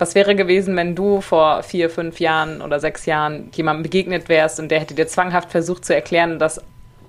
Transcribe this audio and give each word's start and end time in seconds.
Was 0.00 0.14
wäre 0.14 0.34
gewesen, 0.34 0.76
wenn 0.76 0.94
du 0.96 1.20
vor 1.20 1.62
vier, 1.62 1.90
fünf 1.90 2.20
Jahren 2.20 2.62
oder 2.62 2.80
sechs 2.80 3.04
Jahren 3.04 3.50
jemandem 3.52 3.82
begegnet 3.82 4.30
wärst 4.30 4.58
und 4.58 4.70
der 4.70 4.80
hätte 4.80 4.94
dir 4.94 5.06
zwanghaft 5.06 5.50
versucht 5.50 5.84
zu 5.84 5.94
erklären, 5.94 6.38
dass 6.38 6.62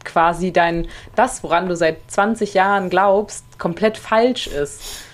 quasi 0.03 0.51
dein, 0.51 0.89
das, 1.15 1.41
woran 1.41 1.69
du 1.69 1.77
seit 1.77 1.99
20 2.11 2.53
Jahren 2.53 2.89
glaubst, 2.89 3.45
komplett 3.57 3.97
falsch 3.97 4.47
ist? 4.47 5.05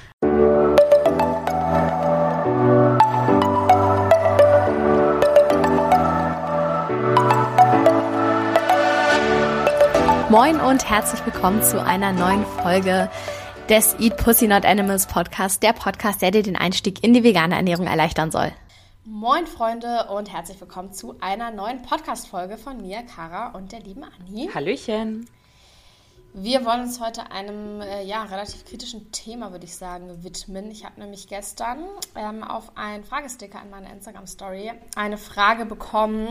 Moin 10.30 10.60
und 10.60 10.90
herzlich 10.90 11.24
willkommen 11.28 11.62
zu 11.62 11.80
einer 11.80 12.12
neuen 12.12 12.44
Folge 12.64 13.08
des 13.70 14.00
Eat 14.00 14.16
Pussy 14.16 14.48
Not 14.48 14.64
Animals 14.64 15.08
Podcast, 15.08 15.62
der 15.62 15.74
Podcast, 15.74 16.22
der 16.22 16.32
dir 16.32 16.42
den 16.42 16.56
Einstieg 16.56 17.04
in 17.04 17.14
die 17.14 17.24
vegane 17.24 17.56
Ernährung 17.56 17.86
erleichtern 17.86 18.32
soll. 18.32 18.54
Moin 19.04 19.46
Freunde 19.46 20.08
und 20.10 20.32
herzlich 20.32 20.62
willkommen 20.62 20.94
zu 20.94 21.16
einer 21.20 21.52
neuen 21.52 21.82
Podcast-Folge 21.82 22.58
von 22.58 22.82
mir, 22.82 23.04
Kara 23.04 23.50
und 23.50 23.74
der 23.74 23.82
lieben 23.82 24.06
Anni. 24.06 24.50
Hallöchen. 24.54 25.28
Wir 26.34 26.64
wollen 26.66 26.82
uns 26.82 27.02
heute 27.02 27.32
einem 27.32 27.82
äh, 27.82 28.04
ja, 28.04 28.24
relativ 28.24 28.64
kritischen 28.64 29.12
Thema, 29.12 29.52
würde 29.52 29.66
ich 29.66 29.76
sagen, 29.76 30.24
widmen. 30.24 30.72
Ich 30.72 30.86
habe 30.86 31.02
nämlich 31.02 31.28
gestern 31.28 31.80
ähm, 32.16 32.44
auf 32.44 32.72
einen 32.78 33.04
Fragesticker 33.04 33.62
in 33.62 33.70
meiner 33.70 33.92
Instagram-Story 33.92 34.72
eine 34.96 35.18
Frage 35.18 35.66
bekommen, 35.66 36.30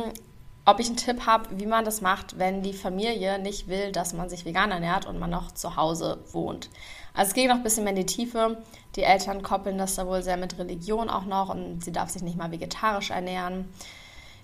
ob 0.64 0.80
ich 0.80 0.86
einen 0.86 0.96
Tipp 0.96 1.26
habe, 1.26 1.48
wie 1.58 1.66
man 1.66 1.84
das 1.84 2.00
macht, 2.00 2.38
wenn 2.38 2.62
die 2.62 2.72
Familie 2.72 3.38
nicht 3.38 3.68
will, 3.68 3.92
dass 3.92 4.14
man 4.14 4.30
sich 4.30 4.46
vegan 4.46 4.70
ernährt 4.70 5.06
und 5.06 5.18
man 5.18 5.30
noch 5.30 5.52
zu 5.52 5.76
Hause 5.76 6.24
wohnt. 6.32 6.70
Also 7.16 7.30
es 7.30 7.34
geht 7.34 7.48
noch 7.48 7.56
ein 7.56 7.62
bisschen 7.62 7.84
mehr 7.84 7.94
in 7.94 8.00
die 8.00 8.06
Tiefe. 8.06 8.62
Die 8.94 9.02
Eltern 9.02 9.42
koppeln 9.42 9.78
das 9.78 9.94
da 9.94 10.06
wohl 10.06 10.22
sehr 10.22 10.36
mit 10.36 10.58
Religion 10.58 11.08
auch 11.08 11.24
noch 11.24 11.48
und 11.48 11.82
sie 11.82 11.90
darf 11.90 12.10
sich 12.10 12.22
nicht 12.22 12.36
mal 12.36 12.52
vegetarisch 12.52 13.10
ernähren. 13.10 13.72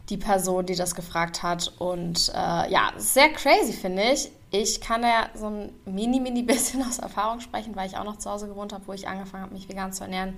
Die 0.09 0.17
Person, 0.17 0.67
die 0.67 0.75
das 0.75 0.95
gefragt 0.95 1.43
hat. 1.43 1.73
Und 1.79 2.31
äh, 2.35 2.73
ja, 2.73 2.93
sehr 2.97 3.29
crazy 3.29 3.75
finde 3.75 4.03
ich. 4.03 4.33
Ich 4.51 4.81
kann 4.81 5.03
ja 5.03 5.29
so 5.35 5.49
ein 5.49 5.73
mini, 5.85 6.19
mini 6.19 6.43
bisschen 6.43 6.83
aus 6.83 6.99
Erfahrung 6.99 7.41
sprechen, 7.41 7.77
weil 7.77 7.89
ich 7.89 7.97
auch 7.97 8.05
noch 8.05 8.17
zu 8.17 8.31
Hause 8.31 8.49
gewohnt 8.49 8.73
habe, 8.73 8.87
wo 8.87 8.95
ich 8.95 9.07
angefangen 9.07 9.45
habe, 9.45 9.55
mich 9.55 9.69
vegan 9.69 9.93
zu 9.93 10.05
ernähren. 10.05 10.37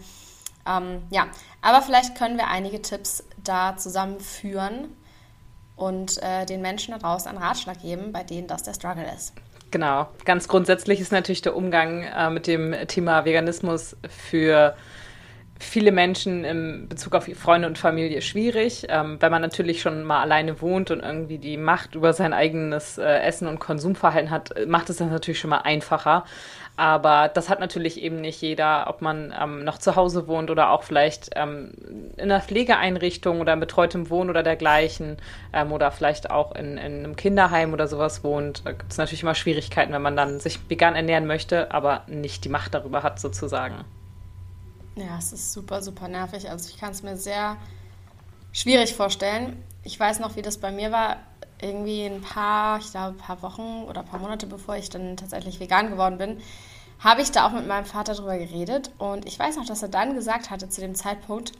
Ähm, 0.66 1.02
ja, 1.10 1.28
aber 1.62 1.82
vielleicht 1.82 2.16
können 2.16 2.36
wir 2.36 2.48
einige 2.48 2.82
Tipps 2.82 3.22
da 3.42 3.76
zusammenführen 3.76 4.88
und 5.76 6.22
äh, 6.22 6.46
den 6.46 6.62
Menschen 6.62 6.92
da 6.92 6.98
draußen 6.98 7.28
einen 7.28 7.38
Ratschlag 7.38 7.80
geben, 7.80 8.12
bei 8.12 8.24
denen 8.24 8.48
das 8.48 8.62
der 8.64 8.74
Struggle 8.74 9.06
ist. 9.14 9.34
Genau. 9.74 10.06
Ganz 10.24 10.46
grundsätzlich 10.46 11.00
ist 11.00 11.10
natürlich 11.10 11.42
der 11.42 11.56
Umgang 11.56 12.04
äh, 12.04 12.30
mit 12.30 12.46
dem 12.46 12.76
Thema 12.86 13.24
Veganismus 13.24 13.96
für 14.08 14.76
viele 15.66 15.92
Menschen 15.92 16.44
im 16.44 16.88
Bezug 16.88 17.14
auf 17.14 17.28
Freunde 17.36 17.68
und 17.68 17.78
Familie 17.78 18.22
schwierig, 18.22 18.86
ähm, 18.88 19.16
wenn 19.20 19.30
man 19.30 19.42
natürlich 19.42 19.80
schon 19.80 20.04
mal 20.04 20.20
alleine 20.20 20.60
wohnt 20.60 20.90
und 20.90 21.00
irgendwie 21.00 21.38
die 21.38 21.56
Macht 21.56 21.94
über 21.94 22.12
sein 22.12 22.32
eigenes 22.32 22.98
äh, 22.98 23.18
Essen 23.20 23.48
und 23.48 23.58
Konsumverhalten 23.58 24.30
hat, 24.30 24.54
macht 24.66 24.90
es 24.90 24.96
das 24.96 25.08
natürlich 25.08 25.38
schon 25.38 25.50
mal 25.50 25.58
einfacher. 25.58 26.24
Aber 26.76 27.28
das 27.28 27.48
hat 27.48 27.60
natürlich 27.60 28.02
eben 28.02 28.20
nicht 28.20 28.40
jeder, 28.40 28.86
ob 28.88 29.00
man 29.00 29.32
ähm, 29.40 29.62
noch 29.62 29.78
zu 29.78 29.94
Hause 29.94 30.26
wohnt 30.26 30.50
oder 30.50 30.70
auch 30.70 30.82
vielleicht 30.82 31.30
ähm, 31.36 31.72
in 32.16 32.24
einer 32.24 32.40
Pflegeeinrichtung 32.40 33.40
oder 33.40 33.52
in 33.52 33.60
betreutem 33.60 34.10
Wohnen 34.10 34.28
oder 34.28 34.42
dergleichen 34.42 35.18
ähm, 35.52 35.70
oder 35.70 35.92
vielleicht 35.92 36.30
auch 36.30 36.54
in, 36.56 36.76
in, 36.76 37.04
einem 37.04 37.14
Kinderheim 37.14 37.72
oder 37.72 37.86
sowas 37.86 38.24
wohnt. 38.24 38.66
Da 38.66 38.72
gibt 38.72 38.90
es 38.90 38.98
natürlich 38.98 39.22
immer 39.22 39.36
Schwierigkeiten, 39.36 39.92
wenn 39.92 40.02
man 40.02 40.16
dann 40.16 40.40
sich 40.40 40.58
vegan 40.68 40.96
ernähren 40.96 41.26
möchte, 41.26 41.70
aber 41.72 42.02
nicht 42.08 42.44
die 42.44 42.48
Macht 42.48 42.74
darüber 42.74 43.04
hat 43.04 43.20
sozusagen. 43.20 43.84
Ja, 44.96 45.18
es 45.18 45.32
ist 45.32 45.52
super, 45.52 45.82
super 45.82 46.08
nervig. 46.08 46.48
Also 46.50 46.68
ich 46.68 46.78
kann 46.78 46.92
es 46.92 47.02
mir 47.02 47.16
sehr 47.16 47.56
schwierig 48.52 48.94
vorstellen. 48.94 49.62
Ich 49.82 49.98
weiß 49.98 50.20
noch, 50.20 50.36
wie 50.36 50.42
das 50.42 50.58
bei 50.58 50.70
mir 50.70 50.92
war. 50.92 51.16
Irgendwie 51.60 52.04
ein 52.04 52.20
paar, 52.20 52.78
ich 52.78 52.90
glaube, 52.90 53.16
ein 53.16 53.16
paar 53.16 53.42
Wochen 53.42 53.84
oder 53.88 54.00
ein 54.00 54.06
paar 54.06 54.20
Monate 54.20 54.46
bevor 54.46 54.76
ich 54.76 54.90
dann 54.90 55.16
tatsächlich 55.16 55.60
vegan 55.60 55.90
geworden 55.90 56.18
bin, 56.18 56.38
habe 57.00 57.22
ich 57.22 57.32
da 57.32 57.46
auch 57.46 57.52
mit 57.52 57.66
meinem 57.66 57.86
Vater 57.86 58.14
drüber 58.14 58.38
geredet. 58.38 58.90
Und 58.98 59.26
ich 59.26 59.38
weiß 59.38 59.56
noch, 59.56 59.66
dass 59.66 59.82
er 59.82 59.88
dann 59.88 60.14
gesagt 60.14 60.50
hatte 60.50 60.68
zu 60.68 60.80
dem 60.80 60.94
Zeitpunkt, 60.94 61.52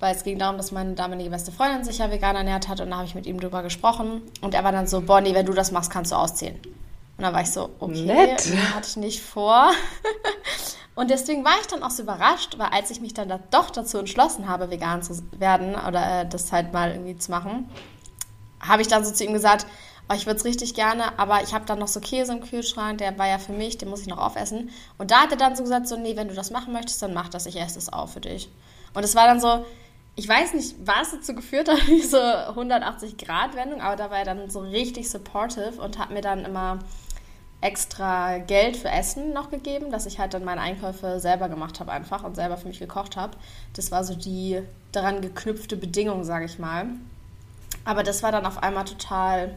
weil 0.00 0.14
es 0.14 0.24
ging 0.24 0.38
darum, 0.38 0.56
dass 0.56 0.72
meine 0.72 0.94
damalige 0.94 1.30
beste 1.30 1.52
Freundin 1.52 1.84
sich 1.84 1.98
ja 1.98 2.10
vegan 2.10 2.36
ernährt 2.36 2.68
hat 2.68 2.80
und 2.80 2.90
da 2.90 2.96
habe 2.96 3.06
ich 3.06 3.14
mit 3.14 3.26
ihm 3.26 3.40
drüber 3.40 3.62
gesprochen. 3.62 4.22
Und 4.40 4.54
er 4.54 4.64
war 4.64 4.72
dann 4.72 4.86
so, 4.86 5.00
Bonnie, 5.00 5.34
wenn 5.34 5.46
du 5.46 5.52
das 5.52 5.70
machst, 5.70 5.90
kannst 5.90 6.12
du 6.12 6.16
ausziehen. 6.16 6.56
Und 7.16 7.22
dann 7.24 7.32
war 7.32 7.42
ich 7.42 7.50
so, 7.50 7.70
okay, 7.78 8.04
Nett. 8.04 8.46
hatte 8.74 8.88
ich 8.88 8.96
nicht 8.96 9.22
vor. 9.22 9.70
Und 10.96 11.10
deswegen 11.10 11.44
war 11.44 11.52
ich 11.60 11.66
dann 11.66 11.82
auch 11.82 11.90
so 11.90 12.02
überrascht, 12.02 12.58
weil 12.58 12.68
als 12.68 12.90
ich 12.90 13.00
mich 13.02 13.12
dann 13.12 13.28
da 13.28 13.38
doch 13.50 13.68
dazu 13.70 13.98
entschlossen 13.98 14.48
habe, 14.48 14.70
vegan 14.70 15.02
zu 15.02 15.22
werden 15.38 15.74
oder 15.74 16.22
äh, 16.22 16.28
das 16.28 16.50
halt 16.50 16.72
mal 16.72 16.90
irgendwie 16.90 17.18
zu 17.18 17.30
machen, 17.30 17.68
habe 18.60 18.80
ich 18.80 18.88
dann 18.88 19.04
so 19.04 19.12
zu 19.12 19.22
ihm 19.22 19.34
gesagt, 19.34 19.66
oh, 20.08 20.14
ich 20.14 20.24
würde 20.24 20.38
es 20.38 20.46
richtig 20.46 20.72
gerne, 20.72 21.18
aber 21.18 21.42
ich 21.42 21.52
habe 21.52 21.66
dann 21.66 21.78
noch 21.78 21.88
so 21.88 22.00
Käse 22.00 22.32
im 22.32 22.40
Kühlschrank, 22.40 22.96
der 22.98 23.18
war 23.18 23.28
ja 23.28 23.38
für 23.38 23.52
mich, 23.52 23.76
den 23.76 23.90
muss 23.90 24.00
ich 24.00 24.06
noch 24.06 24.16
aufessen. 24.16 24.70
Und 24.96 25.10
da 25.10 25.20
hat 25.20 25.32
er 25.32 25.36
dann 25.36 25.54
so 25.54 25.62
gesagt, 25.62 25.86
so, 25.86 25.98
nee, 25.98 26.16
wenn 26.16 26.28
du 26.28 26.34
das 26.34 26.50
machen 26.50 26.72
möchtest, 26.72 27.02
dann 27.02 27.12
mach 27.12 27.28
das, 27.28 27.44
ich 27.44 27.60
esse 27.60 27.78
es 27.78 27.92
auch 27.92 28.08
für 28.08 28.20
dich. 28.20 28.48
Und 28.94 29.04
es 29.04 29.14
war 29.14 29.26
dann 29.26 29.38
so, 29.38 29.66
ich 30.14 30.26
weiß 30.26 30.54
nicht, 30.54 30.76
was 30.82 31.10
dazu 31.10 31.34
geführt 31.34 31.68
hat, 31.68 31.80
diese 31.88 32.48
180-Grad-Wendung, 32.54 33.82
aber 33.82 33.96
da 33.96 34.10
war 34.10 34.18
er 34.18 34.24
dann 34.24 34.48
so 34.48 34.60
richtig 34.60 35.10
supportive 35.10 35.78
und 35.78 35.98
hat 35.98 36.10
mir 36.10 36.22
dann 36.22 36.46
immer 36.46 36.78
extra 37.60 38.38
Geld 38.38 38.76
für 38.76 38.88
Essen 38.88 39.32
noch 39.32 39.50
gegeben, 39.50 39.90
dass 39.90 40.06
ich 40.06 40.18
halt 40.18 40.34
dann 40.34 40.44
meine 40.44 40.60
Einkäufe 40.60 41.20
selber 41.20 41.48
gemacht 41.48 41.80
habe 41.80 41.90
einfach 41.90 42.22
und 42.22 42.36
selber 42.36 42.56
für 42.56 42.68
mich 42.68 42.78
gekocht 42.78 43.16
habe. 43.16 43.36
Das 43.72 43.90
war 43.90 44.04
so 44.04 44.14
die 44.14 44.62
daran 44.92 45.20
geknüpfte 45.20 45.76
Bedingung, 45.76 46.24
sage 46.24 46.44
ich 46.44 46.58
mal. 46.58 46.86
Aber 47.84 48.02
das 48.02 48.22
war 48.22 48.32
dann 48.32 48.46
auf 48.46 48.62
einmal 48.62 48.84
total, 48.84 49.54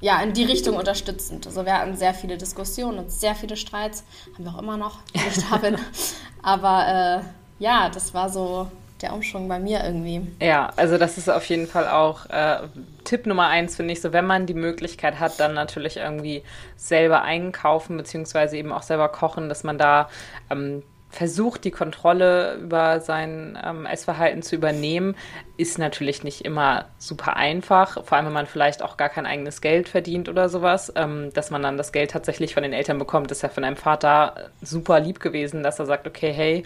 ja, 0.00 0.20
in 0.22 0.32
die 0.32 0.44
Richtung 0.44 0.76
unterstützend. 0.76 1.46
Also 1.46 1.64
wir 1.64 1.78
hatten 1.78 1.96
sehr 1.96 2.14
viele 2.14 2.38
Diskussionen 2.38 2.98
und 2.98 3.12
sehr 3.12 3.34
viele 3.34 3.56
Streits, 3.56 4.04
haben 4.34 4.44
wir 4.44 4.54
auch 4.54 4.62
immer 4.62 4.76
noch, 4.76 4.98
wenn 5.12 5.28
ich 5.28 5.48
da 5.48 5.56
bin. 5.58 5.76
Aber 6.42 6.86
äh, 6.88 7.62
ja, 7.62 7.90
das 7.90 8.14
war 8.14 8.28
so 8.30 8.70
der 9.04 9.12
Umschwung 9.12 9.48
bei 9.48 9.58
mir 9.58 9.84
irgendwie. 9.84 10.26
Ja, 10.40 10.70
also 10.76 10.98
das 10.98 11.18
ist 11.18 11.28
auf 11.28 11.44
jeden 11.46 11.66
Fall 11.66 11.88
auch 11.88 12.26
äh, 12.30 12.58
Tipp 13.04 13.26
Nummer 13.26 13.48
eins, 13.48 13.76
finde 13.76 13.92
ich, 13.92 14.00
so 14.00 14.12
wenn 14.12 14.26
man 14.26 14.46
die 14.46 14.54
Möglichkeit 14.54 15.20
hat, 15.20 15.38
dann 15.38 15.54
natürlich 15.54 15.98
irgendwie 15.98 16.42
selber 16.76 17.22
einkaufen, 17.22 17.96
beziehungsweise 17.96 18.56
eben 18.56 18.72
auch 18.72 18.82
selber 18.82 19.08
kochen, 19.08 19.48
dass 19.48 19.62
man 19.62 19.78
da 19.78 20.08
ähm, 20.50 20.82
versucht, 21.14 21.64
die 21.64 21.70
Kontrolle 21.70 22.56
über 22.56 23.00
sein 23.00 23.56
ähm, 23.64 23.86
Essverhalten 23.86 24.42
zu 24.42 24.56
übernehmen, 24.56 25.14
ist 25.56 25.78
natürlich 25.78 26.24
nicht 26.24 26.44
immer 26.44 26.86
super 26.98 27.36
einfach. 27.36 28.04
Vor 28.04 28.16
allem, 28.16 28.26
wenn 28.26 28.32
man 28.32 28.46
vielleicht 28.46 28.82
auch 28.82 28.96
gar 28.96 29.08
kein 29.08 29.24
eigenes 29.24 29.60
Geld 29.60 29.88
verdient 29.88 30.28
oder 30.28 30.48
sowas. 30.48 30.92
Ähm, 30.96 31.30
dass 31.32 31.50
man 31.50 31.62
dann 31.62 31.76
das 31.76 31.92
Geld 31.92 32.10
tatsächlich 32.10 32.54
von 32.54 32.64
den 32.64 32.72
Eltern 32.72 32.98
bekommt, 32.98 33.30
ist 33.30 33.42
ja 33.42 33.48
von 33.48 33.64
einem 33.64 33.76
Vater 33.76 34.50
super 34.60 34.98
lieb 34.98 35.20
gewesen, 35.20 35.62
dass 35.62 35.78
er 35.78 35.86
sagt, 35.86 36.08
okay, 36.08 36.32
hey, 36.32 36.64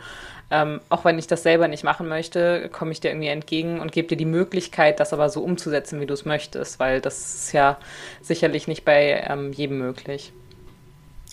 ähm, 0.50 0.80
auch 0.88 1.04
wenn 1.04 1.18
ich 1.18 1.26
das 1.26 1.42
selber 1.42 1.68
nicht 1.68 1.84
machen 1.84 2.08
möchte, 2.08 2.70
komme 2.70 2.92
ich 2.92 3.00
dir 3.00 3.10
irgendwie 3.10 3.28
entgegen 3.28 3.80
und 3.80 3.92
gebe 3.92 4.08
dir 4.08 4.16
die 4.16 4.24
Möglichkeit, 4.24 4.98
das 4.98 5.12
aber 5.12 5.28
so 5.28 5.42
umzusetzen, 5.42 6.00
wie 6.00 6.06
du 6.06 6.14
es 6.14 6.24
möchtest, 6.24 6.80
weil 6.80 7.00
das 7.00 7.34
ist 7.34 7.52
ja 7.52 7.76
sicherlich 8.22 8.66
nicht 8.66 8.84
bei 8.84 9.24
ähm, 9.28 9.52
jedem 9.52 9.78
möglich. 9.78 10.32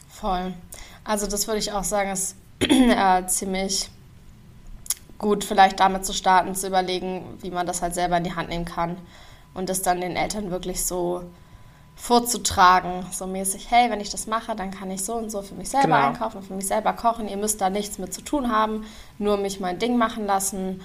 Voll. 0.09 0.53
Also 1.05 1.27
das 1.27 1.47
würde 1.47 1.59
ich 1.59 1.71
auch 1.71 1.83
sagen, 1.83 2.11
ist 2.11 2.35
äh, 2.59 3.25
ziemlich 3.27 3.89
gut, 5.17 5.45
vielleicht 5.45 5.79
damit 5.79 6.05
zu 6.05 6.13
starten, 6.13 6.55
zu 6.55 6.67
überlegen, 6.67 7.23
wie 7.41 7.51
man 7.51 7.65
das 7.65 7.81
halt 7.81 7.93
selber 7.93 8.17
in 8.17 8.25
die 8.25 8.35
Hand 8.35 8.49
nehmen 8.49 8.65
kann 8.65 8.97
und 9.53 9.69
das 9.69 9.81
dann 9.81 10.01
den 10.01 10.17
Eltern 10.17 10.51
wirklich 10.51 10.83
so 10.85 11.23
vorzutragen, 11.95 13.05
so 13.11 13.25
mäßig, 13.25 13.67
hey, 13.69 13.89
wenn 13.89 14.01
ich 14.01 14.09
das 14.09 14.27
mache, 14.27 14.55
dann 14.55 14.71
kann 14.71 14.91
ich 14.91 15.03
so 15.03 15.15
und 15.15 15.31
so 15.31 15.41
für 15.41 15.55
mich 15.55 15.69
selber 15.69 15.95
genau. 15.95 16.07
einkaufen, 16.07 16.43
für 16.43 16.53
mich 16.53 16.67
selber 16.67 16.93
kochen. 16.93 17.27
Ihr 17.27 17.37
müsst 17.37 17.61
da 17.61 17.69
nichts 17.69 17.97
mit 17.97 18.13
zu 18.13 18.21
tun 18.21 18.51
haben, 18.51 18.85
nur 19.17 19.37
mich 19.37 19.59
mein 19.59 19.79
Ding 19.79 19.97
machen 19.97 20.25
lassen 20.25 20.81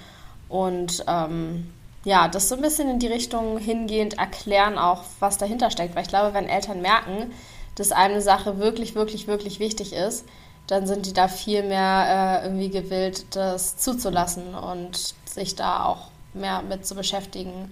und 0.48 1.04
ähm, 1.08 1.72
ja, 2.04 2.28
das 2.28 2.48
so 2.48 2.54
ein 2.54 2.62
bisschen 2.62 2.88
in 2.88 2.98
die 2.98 3.08
Richtung 3.08 3.58
hingehend 3.58 4.18
erklären, 4.18 4.78
auch 4.78 5.02
was 5.18 5.36
dahinter 5.36 5.70
steckt. 5.70 5.94
Weil 5.94 6.02
ich 6.02 6.08
glaube, 6.08 6.32
wenn 6.32 6.48
Eltern 6.48 6.80
merken, 6.80 7.32
dass 7.74 7.92
eine 7.92 8.22
Sache 8.22 8.58
wirklich, 8.58 8.94
wirklich, 8.94 9.26
wirklich 9.26 9.60
wichtig 9.60 9.92
ist, 9.92 10.24
dann 10.66 10.86
sind 10.86 11.06
die 11.06 11.12
da 11.12 11.28
viel 11.28 11.62
mehr 11.62 12.40
äh, 12.42 12.46
irgendwie 12.46 12.70
gewillt, 12.70 13.34
das 13.34 13.76
zuzulassen 13.76 14.54
und 14.54 15.14
sich 15.24 15.56
da 15.56 15.84
auch 15.84 16.08
mehr 16.32 16.62
mit 16.62 16.86
zu 16.86 16.94
beschäftigen 16.94 17.70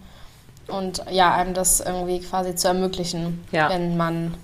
und 0.69 1.03
ja, 1.11 1.35
einem 1.35 1.55
das 1.55 1.81
irgendwie 1.81 2.21
quasi 2.21 2.55
zu 2.55 2.69
ermöglichen, 2.69 3.45
ja. 3.53 3.71
wenn 3.71 3.97
man 3.97 4.35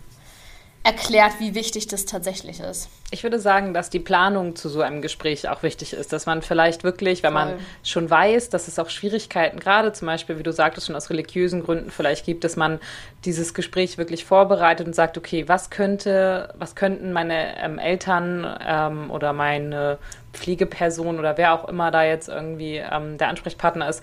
erklärt, 0.84 1.40
wie 1.40 1.54
wichtig 1.54 1.86
das 1.88 2.04
tatsächlich 2.04 2.60
ist. 2.60 2.90
Ich 3.10 3.22
würde 3.22 3.38
sagen, 3.38 3.72
dass 3.72 3.88
die 3.88 4.00
Planung 4.00 4.54
zu 4.54 4.68
so 4.68 4.82
einem 4.82 5.00
Gespräch 5.00 5.48
auch 5.48 5.62
wichtig 5.62 5.94
ist, 5.94 6.12
dass 6.12 6.26
man 6.26 6.42
vielleicht 6.42 6.84
wirklich, 6.84 7.22
wenn 7.22 7.32
Voll. 7.32 7.44
man 7.44 7.58
schon 7.82 8.10
weiß, 8.10 8.50
dass 8.50 8.68
es 8.68 8.78
auch 8.78 8.90
Schwierigkeiten, 8.90 9.58
gerade 9.58 9.92
zum 9.92 10.06
Beispiel, 10.06 10.38
wie 10.38 10.42
du 10.42 10.52
sagtest, 10.52 10.86
schon 10.86 10.96
aus 10.96 11.08
religiösen 11.08 11.62
Gründen 11.62 11.90
vielleicht 11.90 12.26
gibt, 12.26 12.44
dass 12.44 12.56
man 12.56 12.80
dieses 13.24 13.54
Gespräch 13.54 13.96
wirklich 13.96 14.26
vorbereitet 14.26 14.86
und 14.86 14.94
sagt, 14.94 15.16
okay, 15.16 15.48
was 15.48 15.70
könnte, 15.70 16.52
was 16.58 16.74
könnten 16.74 17.12
meine 17.12 17.58
ähm, 17.62 17.78
Eltern 17.78 18.46
ähm, 18.60 19.10
oder 19.10 19.32
meine 19.32 19.96
Pflegeperson 20.34 21.18
oder 21.18 21.38
wer 21.38 21.54
auch 21.54 21.66
immer 21.66 21.90
da 21.90 22.04
jetzt 22.04 22.28
irgendwie 22.28 22.76
ähm, 22.76 23.16
der 23.16 23.28
Ansprechpartner 23.28 23.88
ist, 23.88 24.02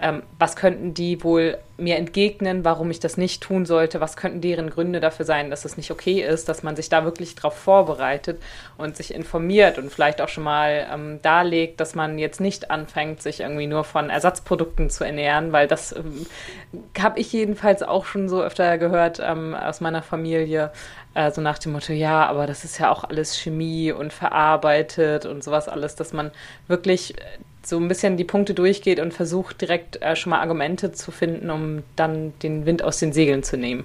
ähm, 0.00 0.22
was 0.38 0.56
könnten 0.56 0.94
die 0.94 1.22
wohl 1.22 1.58
mir 1.76 1.96
entgegnen, 1.96 2.64
warum 2.64 2.90
ich 2.90 3.00
das 3.00 3.16
nicht 3.16 3.42
tun 3.42 3.64
sollte, 3.64 4.00
was 4.00 4.16
könnten 4.16 4.40
deren 4.40 4.70
Gründe 4.70 5.00
dafür 5.00 5.24
sein, 5.24 5.50
dass 5.50 5.64
es 5.64 5.76
nicht 5.76 5.90
okay 5.90 6.20
ist, 6.20 6.48
dass 6.48 6.62
man 6.62 6.76
sich 6.76 6.88
da 6.88 7.04
wirklich 7.04 7.34
darauf 7.34 7.54
vorbereitet 7.56 8.40
und 8.76 8.96
sich 8.96 9.14
informiert 9.14 9.78
und 9.78 9.90
vielleicht 9.90 10.20
auch 10.20 10.28
schon 10.28 10.44
mal 10.44 10.86
ähm, 10.92 11.20
darlegt, 11.22 11.80
dass 11.80 11.94
man 11.94 12.18
jetzt 12.18 12.40
nicht 12.40 12.70
anfängt, 12.70 13.22
sich 13.22 13.40
irgendwie 13.40 13.66
nur 13.66 13.84
von 13.84 14.10
Ersatzprodukten 14.10 14.90
zu 14.90 15.04
ernähren, 15.04 15.52
weil 15.52 15.66
das 15.66 15.92
ähm, 15.92 16.26
habe 16.98 17.18
ich 17.18 17.32
jedenfalls 17.32 17.82
auch 17.82 18.04
schon 18.04 18.28
so 18.28 18.42
öfter 18.42 18.78
gehört 18.78 19.20
ähm, 19.22 19.54
aus 19.54 19.80
meiner 19.80 20.02
Familie, 20.02 20.70
äh, 21.14 21.30
so 21.30 21.40
nach 21.40 21.58
dem 21.58 21.72
Motto, 21.72 21.92
ja, 21.92 22.26
aber 22.26 22.46
das 22.46 22.64
ist 22.64 22.78
ja 22.78 22.90
auch 22.90 23.04
alles 23.04 23.36
Chemie 23.38 23.90
und 23.92 24.12
verarbeitet 24.12 25.26
und 25.26 25.42
sowas 25.42 25.68
alles, 25.68 25.96
dass 25.96 26.12
man 26.12 26.30
wirklich 26.68 27.14
so 27.62 27.76
ein 27.76 27.88
bisschen 27.88 28.16
die 28.16 28.24
Punkte 28.24 28.54
durchgeht 28.54 29.00
und 29.00 29.12
versucht 29.12 29.60
direkt 29.60 30.00
äh, 30.02 30.16
schon 30.16 30.30
mal 30.30 30.40
Argumente 30.40 30.92
zu 30.92 31.10
finden, 31.10 31.50
um 31.50 31.82
dann 31.96 32.32
den 32.42 32.66
Wind 32.66 32.82
aus 32.82 32.98
den 32.98 33.12
Segeln 33.12 33.42
zu 33.42 33.56
nehmen. 33.56 33.84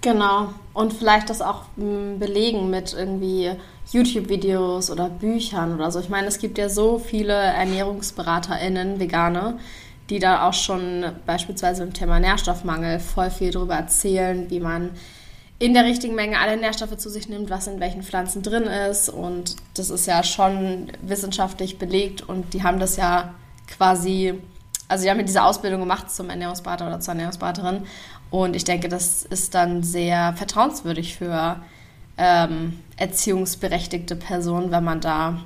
Genau. 0.00 0.54
Und 0.72 0.94
vielleicht 0.94 1.28
das 1.28 1.42
auch 1.42 1.64
hm, 1.76 2.18
belegen 2.18 2.70
mit 2.70 2.94
irgendwie 2.94 3.52
YouTube-Videos 3.92 4.90
oder 4.90 5.08
Büchern 5.10 5.74
oder 5.74 5.90
so. 5.90 6.00
Ich 6.00 6.08
meine, 6.08 6.28
es 6.28 6.38
gibt 6.38 6.58
ja 6.58 6.68
so 6.68 6.98
viele 6.98 7.34
ErnährungsberaterInnen, 7.34 8.98
Vegane, 8.98 9.58
die 10.08 10.18
da 10.18 10.48
auch 10.48 10.54
schon 10.54 11.04
beispielsweise 11.26 11.82
im 11.82 11.92
Thema 11.92 12.18
Nährstoffmangel 12.18 12.98
voll 12.98 13.30
viel 13.30 13.50
darüber 13.50 13.74
erzählen, 13.74 14.48
wie 14.48 14.60
man 14.60 14.90
in 15.60 15.74
der 15.74 15.84
richtigen 15.84 16.14
Menge 16.14 16.40
alle 16.40 16.56
Nährstoffe 16.56 16.96
zu 16.96 17.10
sich 17.10 17.28
nimmt, 17.28 17.50
was 17.50 17.66
in 17.66 17.80
welchen 17.80 18.02
Pflanzen 18.02 18.42
drin 18.42 18.64
ist. 18.64 19.10
Und 19.10 19.56
das 19.74 19.90
ist 19.90 20.06
ja 20.06 20.24
schon 20.24 20.90
wissenschaftlich 21.02 21.78
belegt 21.78 22.22
und 22.22 22.54
die 22.54 22.62
haben 22.62 22.80
das 22.80 22.96
ja 22.96 23.34
quasi, 23.68 24.34
also 24.88 25.04
die 25.04 25.10
haben 25.10 25.18
ja 25.18 25.24
diese 25.24 25.44
Ausbildung 25.44 25.80
gemacht 25.80 26.10
zum 26.10 26.30
Ernährungsberater 26.30 26.86
oder 26.86 26.98
zur 27.00 27.12
Ernährungsberaterin. 27.12 27.86
Und 28.30 28.56
ich 28.56 28.64
denke, 28.64 28.88
das 28.88 29.22
ist 29.22 29.54
dann 29.54 29.82
sehr 29.82 30.32
vertrauenswürdig 30.34 31.16
für 31.16 31.56
ähm, 32.16 32.80
erziehungsberechtigte 32.96 34.16
Personen, 34.16 34.70
wenn 34.70 34.84
man 34.84 35.02
da 35.02 35.40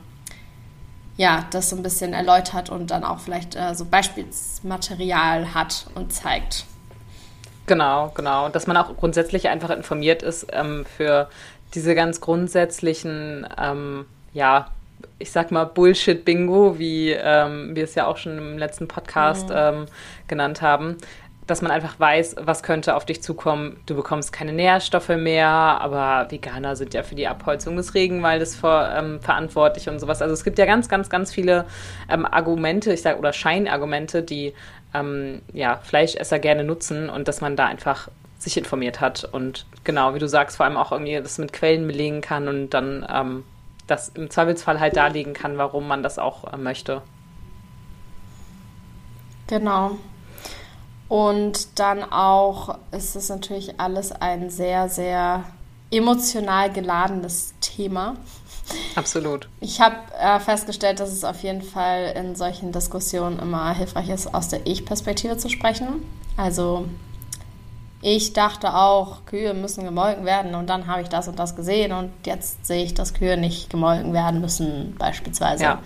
ja, 1.17 1.47
das 1.51 1.71
so 1.71 1.77
ein 1.77 1.83
bisschen 1.83 2.13
erläutert 2.13 2.71
und 2.71 2.91
dann 2.91 3.05
auch 3.05 3.19
vielleicht 3.19 3.57
äh, 3.57 3.75
so 3.75 3.85
Beispielsmaterial 3.85 5.55
hat 5.55 5.87
und 5.95 6.13
zeigt. 6.13 6.67
Genau, 7.67 8.13
genau. 8.15 8.49
Dass 8.49 8.67
man 8.67 8.77
auch 8.77 8.97
grundsätzlich 8.97 9.49
einfach 9.49 9.71
informiert 9.71 10.23
ist 10.23 10.47
ähm, 10.53 10.85
für 10.97 11.29
diese 11.75 11.95
ganz 11.95 12.21
grundsätzlichen, 12.21 13.47
ähm, 13.61 14.07
ja, 14.33 14.69
ich 15.19 15.31
sag 15.31 15.51
mal 15.51 15.65
Bullshit-Bingo, 15.65 16.79
wie 16.79 17.11
ähm, 17.11 17.75
wir 17.75 17.85
es 17.85 17.95
ja 17.95 18.07
auch 18.07 18.17
schon 18.17 18.39
im 18.39 18.59
letzten 18.59 18.89
Podcast 18.89 19.49
mhm. 19.49 19.55
ähm, 19.57 19.87
genannt 20.29 20.63
haben, 20.63 20.97
dass 21.47 21.61
man 21.61 21.71
einfach 21.71 22.01
weiß, 22.01 22.37
was 22.41 22.63
könnte 22.63 22.95
auf 22.97 23.05
dich 23.05 23.23
zukommen. 23.23 23.79
Du 23.87 23.95
bekommst 23.95 24.33
keine 24.33 24.53
Nährstoffe 24.53 25.11
mehr, 25.11 25.49
aber 25.49 26.31
Veganer 26.31 26.75
sind 26.75 26.95
ja 26.95 27.03
für 27.03 27.15
die 27.15 27.29
Abholzung 27.29 27.77
des 27.77 27.95
Regenwaldes 27.95 28.57
vor, 28.57 28.89
ähm, 28.97 29.21
verantwortlich 29.21 29.89
und 29.89 29.99
sowas. 30.01 30.23
Also 30.23 30.33
es 30.33 30.45
gibt 30.45 30.59
ja 30.59 30.65
ganz, 30.65 30.89
ganz, 30.89 31.11
ganz 31.11 31.33
viele 31.33 31.67
ähm, 32.11 32.25
Argumente, 32.25 32.93
ich 32.93 33.03
sage, 33.03 33.19
oder 33.19 33.33
Scheinargumente, 33.33 34.23
die 34.23 34.55
ähm, 34.95 35.43
ja, 35.53 35.77
Fleischesser 35.83 36.39
gerne 36.39 36.65
nutzen 36.65 37.11
und 37.11 37.29
dass 37.29 37.41
man 37.41 37.57
da 37.57 37.67
einfach 37.67 38.09
sich 38.39 38.57
informiert 38.57 39.01
hat 39.01 39.25
und 39.25 39.67
genau, 39.85 40.15
wie 40.15 40.19
du 40.19 40.29
sagst, 40.29 40.57
vor 40.57 40.67
allem 40.67 40.77
auch 40.77 40.93
irgendwie 40.93 41.15
das 41.15 41.39
mit 41.39 41.53
Quellen 41.53 41.87
belegen 41.87 42.21
kann 42.21 42.49
und 42.49 42.71
dann 42.71 43.07
ähm, 43.11 43.45
das 43.87 44.11
im 44.11 44.31
Zweifelsfall 44.31 44.81
halt 44.81 44.97
darlegen 44.97 45.35
kann, 45.35 45.59
warum 45.59 45.89
man 45.89 46.03
das 46.03 46.19
auch 46.19 46.53
äh, 46.53 46.57
möchte. 46.57 47.03
Genau. 49.47 49.99
Und 51.09 51.79
dann 51.79 52.03
auch 52.03 52.79
ist 52.91 53.15
es 53.15 53.29
natürlich 53.29 53.79
alles 53.79 54.13
ein 54.13 54.51
sehr, 54.51 54.89
sehr 54.89 55.45
emotional 55.91 56.73
geladenes 56.73 57.55
Thema. 57.61 58.17
Absolut. 58.95 59.49
Ich 59.61 59.81
habe 59.81 59.97
äh, 60.19 60.41
festgestellt, 60.41 61.01
dass 61.01 61.11
es 61.11 61.25
auf 61.25 61.43
jeden 61.43 61.63
Fall 61.63 62.15
in 62.17 62.35
solchen 62.35 62.73
Diskussionen 62.73 63.39
immer 63.39 63.75
hilfreich 63.75 64.09
ist, 64.09 64.35
aus 64.35 64.49
der 64.49 64.67
Ich-Perspektive 64.67 65.37
zu 65.37 65.49
sprechen. 65.49 66.03
Also 66.37 66.87
ich 68.01 68.33
dachte 68.33 68.75
auch, 68.75 69.25
Kühe 69.27 69.55
müssen 69.55 69.85
gemolken 69.85 70.27
werden 70.27 70.55
und 70.55 70.69
dann 70.69 70.87
habe 70.87 71.03
ich 71.03 71.09
das 71.09 71.27
und 71.27 71.39
das 71.39 71.57
gesehen 71.57 71.93
und 71.93 72.11
jetzt 72.27 72.67
sehe 72.67 72.85
ich, 72.85 72.95
dass 72.95 73.15
Kühe 73.15 73.37
nicht 73.37 73.71
gemolken 73.71 74.13
werden 74.13 74.41
müssen, 74.41 74.95
beispielsweise. 74.99 75.65
Ja, 75.65 75.79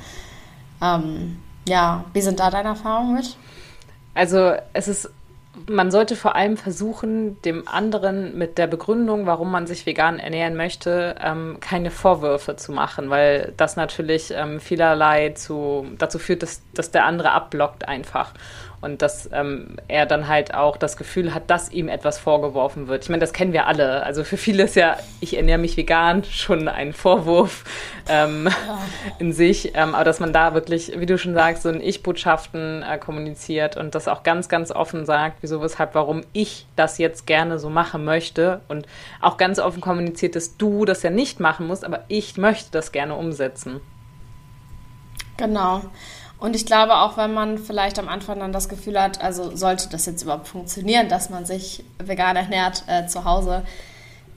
ähm, 0.83 1.39
ja. 1.69 2.05
wie 2.13 2.21
sind 2.21 2.41
da 2.41 2.51
deine 2.51 2.71
Erfahrungen 2.71 3.15
mit? 3.15 3.37
Also 4.15 4.55
es 4.73 4.89
ist 4.89 5.11
man 5.69 5.91
sollte 5.91 6.17
vor 6.17 6.37
allem 6.37 6.57
versuchen, 6.57 7.41
dem 7.43 7.67
anderen 7.67 8.37
mit 8.37 8.59
der 8.59 8.67
Begründung, 8.67 9.27
warum 9.27 9.51
man 9.51 9.67
sich 9.67 9.87
vegan 9.87 10.19
ernähren 10.19 10.57
möchte, 10.57 11.17
ähm, 11.23 11.59
keine 11.61 11.91
Vorwürfe 11.91 12.57
zu 12.57 12.73
machen, 12.73 13.11
weil 13.11 13.53
das 13.57 13.77
natürlich 13.77 14.33
ähm, 14.35 14.61
vielerlei 14.61 15.31
zu, 15.31 15.87
dazu 15.99 16.19
führt, 16.19 16.43
dass, 16.43 16.63
dass 16.75 16.91
der 16.91 17.05
andere 17.05 17.33
abblockt 17.33 17.89
einfach 17.89 18.33
und 18.81 19.03
dass 19.03 19.29
ähm, 19.33 19.77
er 19.89 20.07
dann 20.07 20.29
halt 20.29 20.55
auch 20.55 20.77
das 20.77 20.97
Gefühl 20.97 21.35
hat, 21.35 21.51
dass 21.51 21.71
ihm 21.71 21.89
etwas 21.89 22.19
vorgeworfen 22.19 22.87
wird. 22.87 23.03
Ich 23.03 23.11
meine, 23.11 23.21
das 23.21 23.33
kennen 23.33 23.53
wir 23.53 23.67
alle. 23.67 24.05
Also 24.05 24.23
für 24.23 24.37
viele 24.37 24.65
ist 24.65 24.77
ja, 24.77 24.97
ich 25.21 25.37
ernähre 25.37 25.59
mich 25.59 25.77
vegan, 25.77 26.23
schon 26.25 26.69
ein 26.69 26.93
Vorwurf 26.93 27.65
ähm, 28.09 28.49
in 29.19 29.33
sich. 29.33 29.73
Ähm, 29.75 29.95
aber 29.95 30.05
dass 30.05 30.21
man 30.21 30.33
da 30.33 30.55
wirklich, 30.55 30.93
wie 30.99 31.07
du 31.07 31.19
schon 31.19 31.35
sagst, 31.35 31.65
so 31.65 31.71
in 31.71 31.81
Ich-Botschaften 31.81 32.83
äh, 32.83 32.99
kommuniziert 32.99 33.77
und 33.77 33.95
das 33.95 34.07
auch 34.07 34.23
ganz, 34.23 34.49
ganz 34.49 34.71
offen 34.71 35.07
sagt, 35.07 35.39
wieso, 35.41 35.61
weshalb, 35.61 35.95
warum 35.95 36.23
ich 36.33 36.67
das 36.77 36.99
jetzt 36.99 37.27
gerne 37.27 37.59
so 37.59 37.71
machen 37.71 38.05
möchte 38.05 38.61
und 38.69 38.87
auch 39.21 39.39
ganz 39.39 39.59
offen 39.59 39.81
kommuniziert, 39.81 40.37
dass 40.37 40.57
du 40.57 40.85
das 40.85 41.03
ja 41.03 41.11
nicht 41.11 41.41
machen 41.41 41.67
musst, 41.67 41.85
aber 41.85 42.05
ich 42.07 42.37
möchte 42.37 42.71
das 42.71 42.93
gerne 42.93 43.17
umsetzen. 43.17 43.81
Genau. 45.37 45.83
Und 46.39 46.55
ich 46.55 46.67
glaube 46.67 46.95
auch, 46.95 47.17
wenn 47.17 47.35
man 47.35 47.59
vielleicht 47.59 47.99
am 47.99 48.09
Anfang 48.09 48.39
dann 48.39 48.53
das 48.53 48.69
Gefühl 48.69 49.01
hat, 49.01 49.21
also 49.21 49.57
sollte 49.57 49.89
das 49.89 50.07
jetzt 50.07 50.23
überhaupt 50.23 50.47
funktionieren, 50.47 51.09
dass 51.09 51.31
man 51.31 51.45
sich 51.45 51.85
vegan 51.99 52.37
ernährt 52.37 52.85
äh, 52.87 53.07
zu 53.07 53.25
Hause, 53.25 53.65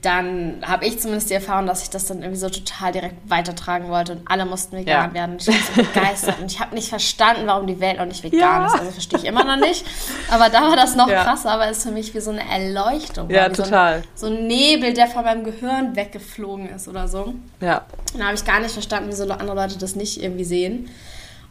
dann 0.02 0.62
habe 0.66 0.84
ich 0.84 0.98
zumindest 0.98 1.30
die 1.30 1.34
Erfahrung, 1.34 1.66
dass 1.66 1.84
ich 1.84 1.90
das 1.90 2.06
dann 2.06 2.22
irgendwie 2.22 2.40
so 2.40 2.48
total 2.48 2.90
direkt 2.90 3.30
weitertragen 3.30 3.88
wollte 3.88 4.12
und 4.12 4.22
alle 4.28 4.44
mussten 4.44 4.76
vegan 4.76 5.10
ja. 5.10 5.14
werden. 5.14 5.36
Ich 5.38 5.46
war 5.46 5.54
so 5.54 5.82
begeistert 5.82 6.40
und 6.40 6.50
ich 6.50 6.58
habe 6.58 6.74
nicht 6.74 6.88
verstanden, 6.88 7.46
warum 7.46 7.68
die 7.68 7.78
Welt 7.78 8.00
auch 8.00 8.04
nicht 8.04 8.24
vegan 8.24 8.40
ja. 8.40 8.66
ist. 8.66 8.74
Also 8.74 8.90
verstehe 8.90 9.20
ich 9.20 9.24
immer 9.24 9.44
noch 9.44 9.64
nicht. 9.64 9.86
Aber 10.28 10.48
da 10.48 10.62
war 10.62 10.74
das 10.74 10.96
noch 10.96 11.08
ja. 11.08 11.22
krasser, 11.22 11.56
weil 11.60 11.70
es 11.70 11.84
für 11.84 11.92
mich 11.92 12.12
wie 12.16 12.20
so 12.20 12.32
eine 12.32 12.42
Erleuchtung 12.50 13.30
ja, 13.30 13.48
total. 13.48 14.02
So 14.16 14.26
ein, 14.26 14.32
so 14.32 14.40
ein, 14.40 14.46
Nebel, 14.48 14.92
der 14.92 15.06
von 15.06 15.22
meinem 15.22 15.44
Gehirn 15.44 15.94
weggeflogen 15.94 16.68
ist 16.70 16.88
oder 16.88 17.06
so. 17.06 17.34
Ja. 17.60 17.82
Und 18.12 18.18
da 18.18 18.24
habe 18.24 18.34
ich 18.34 18.44
gar 18.44 18.58
nicht 18.58 18.72
verstanden, 18.72 19.08
wieso 19.08 19.22
andere 19.30 19.54
Leute 19.54 19.78
das 19.78 19.94
nicht 19.94 20.20
irgendwie 20.20 20.44
sehen 20.44 20.90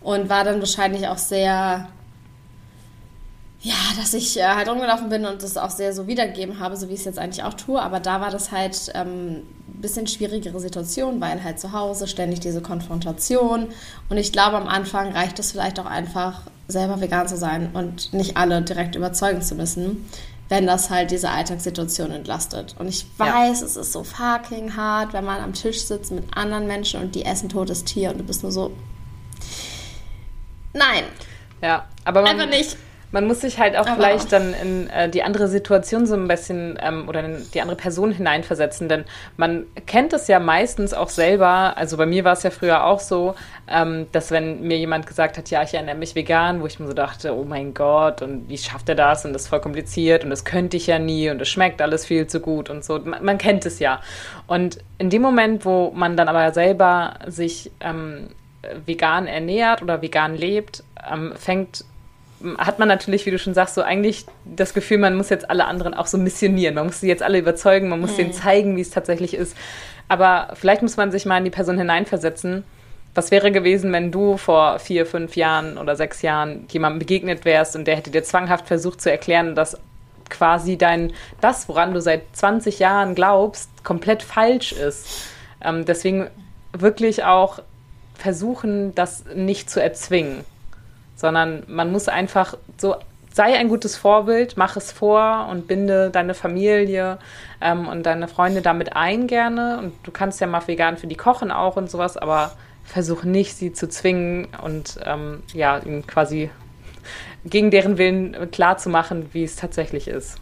und 0.02 0.30
war 0.30 0.44
dann 0.44 0.60
wahrscheinlich 0.60 1.08
auch 1.08 1.18
sehr, 1.18 1.88
ja, 3.62 3.76
dass 4.00 4.14
ich 4.14 4.38
äh, 4.40 4.44
halt 4.44 4.68
rumgelaufen 4.68 5.10
bin 5.10 5.26
und 5.26 5.44
das 5.44 5.58
auch 5.58 5.70
sehr 5.70 5.94
so 5.94 6.08
wiedergegeben 6.08 6.60
habe, 6.60 6.76
so 6.76 6.90
wie 6.90 6.94
ich 6.94 7.00
es 7.00 7.06
jetzt 7.06 7.20
eigentlich 7.20 7.44
auch 7.44 7.54
tue. 7.54 7.82
Aber 7.82 8.00
da 8.00 8.20
war 8.20 8.32
das 8.32 8.52
halt 8.52 8.92
ähm, 8.96 9.44
ein 9.68 9.82
bisschen 9.82 10.08
schwierigere 10.08 10.60
Situation, 10.60 11.22
weil 11.22 11.44
halt 11.44 11.60
zu 11.60 11.72
Hause 11.72 12.08
ständig 12.08 12.40
diese 12.40 12.62
Konfrontation. 12.62 13.68
Und 14.10 14.18
ich 14.18 14.32
glaube, 14.32 14.58
am 14.58 14.68
Anfang 14.68 15.12
reicht 15.12 15.38
es 15.40 15.52
vielleicht 15.52 15.80
auch 15.80 15.86
einfach, 15.86 16.42
selber 16.68 17.02
vegan 17.02 17.28
zu 17.28 17.38
sein 17.38 17.72
und 17.74 18.14
nicht 18.14 18.38
alle 18.38 18.62
direkt 18.62 18.96
überzeugen 18.96 19.42
zu 19.42 19.56
müssen, 19.56 20.08
wenn 20.50 20.68
das 20.68 20.90
halt 20.90 21.12
diese 21.12 21.30
Alltagssituation 21.30 22.12
entlastet. 22.12 22.76
Und 22.80 22.88
ich 22.88 23.06
weiß, 23.18 23.62
ja. 23.62 23.66
es 23.66 23.76
ist 23.78 23.92
so 23.92 24.04
fucking 24.04 24.76
hart, 24.76 25.14
wenn 25.14 25.26
man 25.26 25.42
am 25.42 25.54
Tisch 25.54 25.82
sitzt 25.82 26.12
mit 26.12 26.26
anderen 26.36 26.68
Menschen 26.68 27.02
und 27.02 27.16
die 27.16 27.26
essen 27.26 27.50
totes 27.50 27.84
Tier 27.84 28.12
und 28.12 28.20
du 28.20 28.24
bist 28.24 28.44
nur 28.44 28.52
so, 28.52 28.72
Nein. 30.74 31.04
Ja, 31.62 31.88
aber 32.06 32.22
man, 32.22 32.32
Einfach 32.32 32.50
nicht. 32.50 32.78
Man 33.12 33.28
muss 33.28 33.42
sich 33.42 33.60
halt 33.60 33.76
auch 33.76 33.86
Aber 33.86 33.96
vielleicht 33.96 34.32
dann 34.32 34.54
in 34.54 34.90
äh, 34.90 35.10
die 35.10 35.22
andere 35.22 35.50
Situation 35.50 36.06
so 36.06 36.16
ein 36.16 36.30
bisschen 36.30 36.80
ähm, 36.82 37.10
oder 37.10 37.24
in 37.26 37.46
die 37.54 37.62
andere 37.62 37.76
Person 37.76 38.14
hineinversetzen, 38.14 38.88
denn 38.88 39.04
man 39.36 39.66
kennt 39.86 40.14
es 40.14 40.30
ja 40.30 40.40
meistens 40.40 40.94
auch 40.94 41.10
selber. 41.10 41.76
Also 41.76 41.98
bei 41.98 42.06
mir 42.06 42.24
war 42.24 42.34
es 42.34 42.44
ja 42.44 42.52
früher 42.52 42.86
auch 42.86 43.02
so, 43.02 43.36
ähm, 43.68 44.08
dass 44.14 44.32
wenn 44.32 44.62
mir 44.62 44.78
jemand 44.78 45.08
gesagt 45.08 45.38
hat, 45.38 45.50
ja, 45.50 45.62
ich 45.62 45.74
ernähre 45.74 45.98
mich 45.98 46.16
vegan, 46.16 46.62
wo 46.62 46.68
ich 46.68 46.80
mir 46.80 46.88
so 46.88 46.94
dachte, 46.94 47.36
oh 47.36 47.44
mein 47.44 47.74
Gott, 47.74 48.22
und 48.22 48.48
wie 48.48 48.58
schafft 48.58 48.88
er 48.88 48.96
das? 48.96 49.26
Und 49.26 49.34
das 49.34 49.44
ist 49.44 49.48
voll 49.50 49.62
kompliziert 49.62 50.24
und 50.24 50.30
das 50.30 50.46
könnte 50.46 50.78
ich 50.78 50.88
ja 50.88 50.98
nie 50.98 51.30
und 51.30 51.42
es 51.42 51.50
schmeckt 51.50 51.82
alles 51.82 52.06
viel 52.06 52.28
zu 52.28 52.40
gut 52.40 52.70
und 52.70 52.86
so. 52.86 52.98
Man, 53.00 53.24
man, 53.26 53.38
kennt 53.38 53.66
es 53.66 53.80
ja. 53.80 54.00
Und 54.48 54.78
in 55.00 55.10
dem 55.10 55.22
Moment, 55.22 55.66
wo 55.66 55.92
man 55.92 56.16
dann 56.16 56.30
aber 56.30 56.54
selber 56.54 57.16
sich 57.28 57.72
ähm, 57.82 58.30
vegan 58.86 59.28
ernährt 59.28 59.82
oder 59.82 60.02
vegan 60.02 60.36
lebt, 60.36 60.84
ähm, 61.12 61.34
fängt 61.36 61.86
hat 62.58 62.80
man 62.80 62.88
natürlich, 62.88 63.26
wie 63.26 63.32
du 63.32 63.40
schon 63.40 63.54
sagst, 63.54 63.76
so 63.76 63.82
eigentlich 63.82 64.26
das 64.46 64.74
Gefühl, 64.74 64.98
man 64.98 65.16
muss 65.16 65.30
jetzt 65.30 65.50
alle 65.50 65.66
anderen 65.66 65.94
auch 65.94 66.08
so 66.08 66.18
missionieren. 66.18 66.76
Man 66.76 66.88
muss 66.88 67.00
sie 67.00 67.08
jetzt 67.08 67.24
alle 67.24 67.38
überzeugen, 67.38 67.90
man 67.90 68.02
muss 68.02 68.14
mhm. 68.14 68.18
denen 68.18 68.34
zeigen, 68.34 68.78
wie 68.78 68.82
es 68.82 68.90
tatsächlich 68.90 69.34
ist. 69.34 69.56
Aber 70.08 70.50
vielleicht 70.56 70.82
muss 70.82 70.98
man 70.98 71.12
sich 71.12 71.26
mal 71.26 71.38
in 71.38 71.46
die 71.46 71.52
Person 71.52 71.78
hineinversetzen. 71.78 72.64
Was 73.14 73.32
wäre 73.32 73.52
gewesen, 73.52 73.92
wenn 73.92 74.12
du 74.12 74.38
vor 74.38 74.80
vier, 74.80 75.06
fünf 75.06 75.36
Jahren 75.36 75.78
oder 75.78 75.96
sechs 75.96 76.22
Jahren 76.22 76.66
jemandem 76.70 77.00
begegnet 77.00 77.46
wärst 77.46 77.76
und 77.76 77.86
der 77.86 77.96
hätte 77.96 78.10
dir 78.10 78.24
zwanghaft 78.24 78.68
versucht 78.68 79.02
zu 79.02 79.12
erklären, 79.12 79.54
dass 79.54 79.78
quasi 80.30 80.78
dein, 80.78 81.12
das, 81.42 81.68
woran 81.68 81.94
du 81.94 82.02
seit 82.02 82.24
20 82.34 82.80
Jahren 82.80 83.16
glaubst, 83.16 83.70
komplett 83.84 84.24
falsch 84.24 84.72
ist. 84.72 85.28
Ähm, 85.64 85.86
deswegen 85.86 86.30
wirklich 86.72 87.26
auch 87.26 87.60
versuchen, 88.22 88.96
das 88.96 89.26
nicht 89.36 89.70
zu 89.70 89.82
erzwingen 89.82 90.46
sondern 91.22 91.64
man 91.68 91.92
muss 91.92 92.10
einfach 92.10 92.58
so 92.78 92.96
sei 93.32 93.58
ein 93.58 93.70
gutes 93.70 93.96
Vorbild, 93.96 94.58
mach 94.58 94.76
es 94.76 94.92
vor 94.92 95.48
und 95.50 95.68
binde 95.68 96.10
deine 96.10 96.34
Familie 96.34 97.18
ähm, 97.62 97.88
und 97.88 98.04
deine 98.04 98.28
Freunde 98.28 98.62
damit 98.62 98.98
ein 98.98 99.28
gerne. 99.28 99.78
Und 99.78 99.94
du 100.04 100.12
kannst 100.12 100.42
ja 100.42 100.48
mal 100.48 100.68
vegan 100.68 100.98
für 100.98 101.08
die 101.08 101.16
kochen 101.16 101.50
auch 101.50 101.78
und 101.78 101.90
sowas, 101.90 102.18
aber 102.18 102.52
versuch 102.84 103.24
nicht, 103.24 103.56
sie 103.56 103.72
zu 103.72 103.88
zwingen 103.88 104.50
und 104.62 105.00
ähm, 105.06 105.44
ja, 105.54 105.78
ihnen 105.78 106.06
quasi 106.06 106.50
gegen 107.46 107.72
deren 107.72 107.98
Willen 107.98 108.52
klar 108.52 108.78
zu 108.78 108.90
machen, 108.90 109.30
wie 109.32 109.46
es 109.46 109.56
tatsächlich 109.56 110.10
ist. 110.10 110.38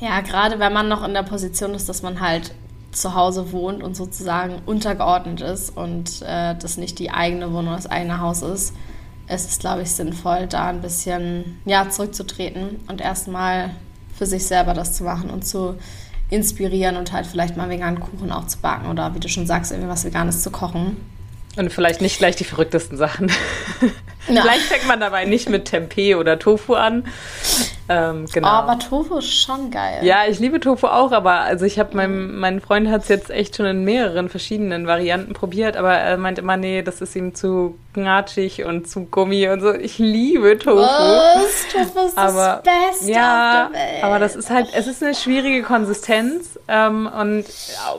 Ja, 0.00 0.20
gerade 0.20 0.60
wenn 0.60 0.72
man 0.72 0.88
noch 0.88 1.04
in 1.04 1.14
der 1.14 1.22
Position 1.24 1.74
ist, 1.74 1.88
dass 1.88 2.02
man 2.02 2.20
halt 2.20 2.52
zu 2.96 3.14
Hause 3.14 3.52
wohnt 3.52 3.82
und 3.82 3.96
sozusagen 3.96 4.62
untergeordnet 4.66 5.40
ist 5.40 5.76
und 5.76 6.22
äh, 6.22 6.54
das 6.54 6.76
nicht 6.76 6.98
die 6.98 7.10
eigene 7.10 7.52
Wohnung, 7.52 7.74
das 7.74 7.86
eigene 7.86 8.20
Haus 8.20 8.42
ist 8.42 8.74
es 9.26 9.46
ist, 9.46 9.60
glaube 9.60 9.82
ich, 9.82 9.90
sinnvoll, 9.90 10.46
da 10.46 10.66
ein 10.66 10.80
bisschen 10.80 11.60
ja, 11.64 11.88
zurückzutreten 11.88 12.80
und 12.88 13.00
erstmal 13.00 13.70
für 14.16 14.26
sich 14.26 14.46
selber 14.46 14.74
das 14.74 14.94
zu 14.94 15.04
machen 15.04 15.30
und 15.30 15.46
zu 15.46 15.76
inspirieren 16.30 16.96
und 16.96 17.12
halt 17.12 17.26
vielleicht 17.26 17.56
mal 17.56 17.68
veganen 17.68 18.00
Kuchen 18.00 18.32
auch 18.32 18.46
zu 18.46 18.58
backen 18.58 18.88
oder 18.88 19.14
wie 19.14 19.20
du 19.20 19.28
schon 19.28 19.46
sagst, 19.46 19.72
irgendwie 19.72 19.90
was 19.90 20.04
Veganes 20.04 20.42
zu 20.42 20.50
kochen. 20.50 20.96
Und 21.56 21.72
vielleicht 21.72 22.00
nicht 22.00 22.18
gleich 22.18 22.36
die 22.36 22.44
verrücktesten 22.44 22.96
Sachen. 22.98 23.30
Ja. 24.28 24.42
vielleicht 24.42 24.62
fängt 24.62 24.86
man 24.86 25.00
dabei 25.00 25.24
nicht 25.24 25.48
mit 25.48 25.66
Tempeh 25.66 26.14
oder 26.14 26.38
Tofu 26.38 26.74
an. 26.74 27.04
Ähm, 27.86 28.24
genau. 28.32 28.48
Oh, 28.48 28.50
aber 28.50 28.78
Tofu 28.78 29.18
ist 29.18 29.30
schon 29.30 29.70
geil. 29.70 30.00
Ja, 30.02 30.22
ich 30.26 30.38
liebe 30.38 30.58
Tofu 30.58 30.86
auch, 30.86 31.12
aber 31.12 31.40
also 31.40 31.66
ich 31.66 31.78
habe 31.78 31.94
meinem 31.94 32.38
mein 32.38 32.60
Freund 32.60 32.88
hat 32.88 33.02
es 33.02 33.08
jetzt 33.08 33.30
echt 33.30 33.56
schon 33.56 33.66
in 33.66 33.84
mehreren 33.84 34.30
verschiedenen 34.30 34.86
Varianten 34.86 35.34
probiert, 35.34 35.76
aber 35.76 35.92
er 35.92 36.16
meint 36.16 36.38
immer, 36.38 36.56
nee, 36.56 36.80
das 36.80 37.02
ist 37.02 37.14
ihm 37.14 37.34
zu 37.34 37.76
gnatschig 37.92 38.64
und 38.64 38.88
zu 38.88 39.04
Gummi 39.04 39.48
und 39.48 39.60
so. 39.60 39.74
Ich 39.74 39.98
liebe 39.98 40.58
Tofu. 40.58 40.78
Was? 40.78 41.68
Tofu 41.70 42.06
ist 42.06 42.16
aber, 42.16 42.62
das 42.64 42.90
Beste 42.90 43.12
ja, 43.12 43.66
auf 43.66 43.72
der 43.72 43.80
Welt. 43.80 44.04
aber 44.04 44.18
das 44.18 44.34
ist 44.34 44.48
halt, 44.48 44.68
es 44.74 44.86
ist 44.86 45.02
eine 45.02 45.14
schwierige 45.14 45.62
Konsistenz 45.62 46.58
ähm, 46.68 47.06
und 47.06 47.44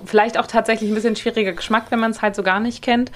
vielleicht 0.05 0.39
auch 0.39 0.47
tatsächlich 0.47 0.89
ein 0.89 0.95
bisschen 0.95 1.15
schwieriger 1.15 1.53
Geschmack, 1.53 1.85
wenn 1.89 1.99
man 1.99 2.09
es 2.09 2.23
halt 2.23 2.35
so 2.35 2.41
gar 2.41 2.59
nicht 2.59 2.81
kennt. 2.81 3.11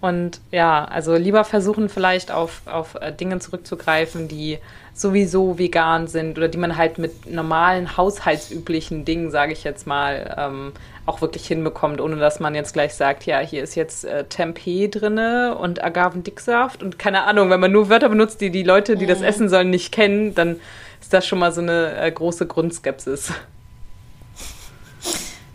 Und 0.00 0.40
ja, 0.52 0.84
also 0.84 1.16
lieber 1.16 1.42
versuchen 1.44 1.88
vielleicht 1.88 2.30
auf, 2.30 2.62
auf 2.66 2.94
äh, 2.94 3.12
Dinge 3.12 3.40
zurückzugreifen, 3.40 4.28
die 4.28 4.58
sowieso 4.94 5.58
vegan 5.58 6.06
sind 6.06 6.38
oder 6.38 6.48
die 6.48 6.58
man 6.58 6.76
halt 6.76 6.98
mit 6.98 7.30
normalen 7.30 7.96
haushaltsüblichen 7.96 9.04
Dingen, 9.04 9.30
sage 9.30 9.52
ich 9.52 9.64
jetzt 9.64 9.86
mal, 9.86 10.34
ähm, 10.36 10.72
auch 11.06 11.20
wirklich 11.20 11.46
hinbekommt, 11.46 12.00
ohne 12.00 12.16
dass 12.16 12.38
man 12.38 12.54
jetzt 12.54 12.74
gleich 12.74 12.94
sagt, 12.94 13.24
ja, 13.24 13.40
hier 13.40 13.62
ist 13.62 13.74
jetzt 13.74 14.04
äh, 14.04 14.24
Tempeh 14.24 14.88
drinne 14.88 15.56
und 15.56 15.82
Agavendicksaft 15.82 16.82
und 16.82 16.98
keine 16.98 17.24
Ahnung, 17.24 17.50
wenn 17.50 17.60
man 17.60 17.72
nur 17.72 17.88
Wörter 17.88 18.08
benutzt, 18.08 18.40
die 18.40 18.50
die 18.50 18.62
Leute, 18.62 18.96
die 18.96 19.04
mhm. 19.04 19.10
das 19.10 19.22
essen 19.22 19.48
sollen, 19.48 19.70
nicht 19.70 19.90
kennen, 19.90 20.34
dann 20.34 20.60
ist 21.00 21.12
das 21.12 21.26
schon 21.26 21.38
mal 21.38 21.52
so 21.52 21.60
eine 21.60 21.96
äh, 21.96 22.10
große 22.10 22.46
Grundskepsis. 22.46 23.32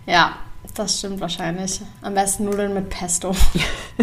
Ja, 0.06 0.38
das 0.74 1.00
stimmt 1.00 1.22
wahrscheinlich. 1.22 1.82
Am 2.02 2.14
besten 2.14 2.46
Nudeln 2.46 2.74
mit 2.74 2.90
Pesto. 2.90 3.36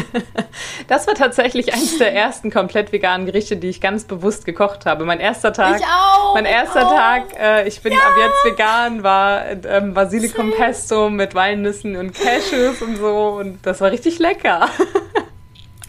das 0.88 1.06
war 1.06 1.14
tatsächlich 1.14 1.72
eines 1.74 1.98
der 1.98 2.14
ersten 2.14 2.50
komplett 2.50 2.92
veganen 2.92 3.26
Gerichte, 3.26 3.56
die 3.56 3.68
ich 3.68 3.80
ganz 3.80 4.04
bewusst 4.04 4.44
gekocht 4.44 4.86
habe. 4.86 5.04
Mein 5.04 5.20
erster 5.20 5.52
Tag. 5.52 5.80
Ich 5.80 5.86
auch. 5.86 6.34
Mein 6.34 6.44
erster 6.44 6.86
auch. 6.86 6.94
Tag, 6.94 7.22
äh, 7.38 7.68
ich 7.68 7.80
bin 7.82 7.92
ja. 7.92 7.98
ab 7.98 8.14
jetzt 8.18 8.52
vegan, 8.52 9.02
war 9.02 9.44
ähm, 9.50 9.94
Basilikum 9.94 10.52
Pesto 10.52 11.10
mit 11.10 11.34
Walnüssen 11.34 11.96
und 11.96 12.14
Cashews 12.14 12.82
und 12.82 12.96
so. 12.96 13.36
Und 13.38 13.64
das 13.66 13.80
war 13.80 13.90
richtig 13.90 14.18
lecker. 14.18 14.68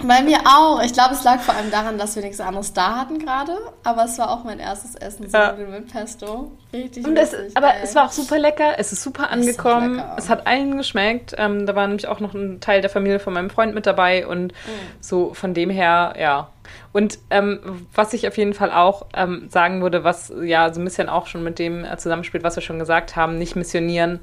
Bei 0.08 0.22
mir 0.22 0.40
auch. 0.46 0.82
Ich 0.84 0.94
glaube, 0.94 1.14
es 1.14 1.24
lag 1.24 1.40
vor 1.40 1.56
allem 1.56 1.72
daran, 1.72 1.98
dass 1.98 2.16
wir 2.16 2.24
nichts 2.24 2.40
anderes 2.40 2.74
da 2.74 2.98
hatten 2.98 3.20
gerade. 3.20 3.54
Aber 3.84 4.06
es 4.06 4.18
war 4.18 4.32
auch 4.32 4.44
mein 4.44 4.60
erstes 4.60 4.96
Essen, 4.96 5.30
so 5.30 5.38
ja. 5.38 5.54
mit 5.54 5.92
Pesto. 5.92 6.52
Richtig 6.74 7.06
Und 7.06 7.18
es, 7.18 7.36
Aber 7.56 7.76
ey. 7.76 7.82
es 7.84 7.96
war 7.96 8.06
auch 8.06 8.12
super 8.12 8.40
lecker. 8.40 8.74
Es 8.78 8.92
ist 8.92 9.04
super 9.04 9.30
angekommen. 9.30 10.00
Ist 10.00 10.26
es 10.26 10.30
hat 10.30 10.48
allen 10.48 10.78
geschmeckt. 10.78 11.36
Ähm, 11.38 11.66
da 11.66 11.76
war 11.76 11.88
nämlich 11.88 12.08
auch 12.08 12.20
noch 12.20 12.34
ein 12.34 12.60
Teil 12.60 12.82
der 12.82 12.90
Familie 12.90 13.20
von 13.20 13.34
meinem 13.34 13.50
Freund 13.50 13.76
mit 13.76 13.86
dabei. 13.86 14.26
Und 14.26 14.54
mhm. 14.54 14.58
so 15.00 15.34
von 15.34 15.54
dem 15.54 15.70
her, 15.70 16.14
ja. 16.20 16.50
Und 16.94 17.20
ähm, 17.30 17.88
was 17.94 18.14
ich 18.14 18.28
auf 18.28 18.38
jeden 18.38 18.54
Fall 18.54 18.72
auch 18.72 19.06
ähm, 19.14 19.48
sagen 19.50 19.82
würde, 19.82 20.04
was 20.04 20.32
ja 20.44 20.74
so 20.74 20.82
ein 20.82 20.86
bisschen 20.86 21.10
auch 21.10 21.28
schon 21.28 21.44
mit 21.44 21.60
dem 21.60 21.86
äh, 21.86 21.98
zusammenspielt, 21.98 22.44
was 22.44 22.56
wir 22.56 22.64
schon 22.64 22.80
gesagt 22.80 23.16
haben, 23.16 23.38
nicht 23.38 23.56
missionieren. 23.56 24.20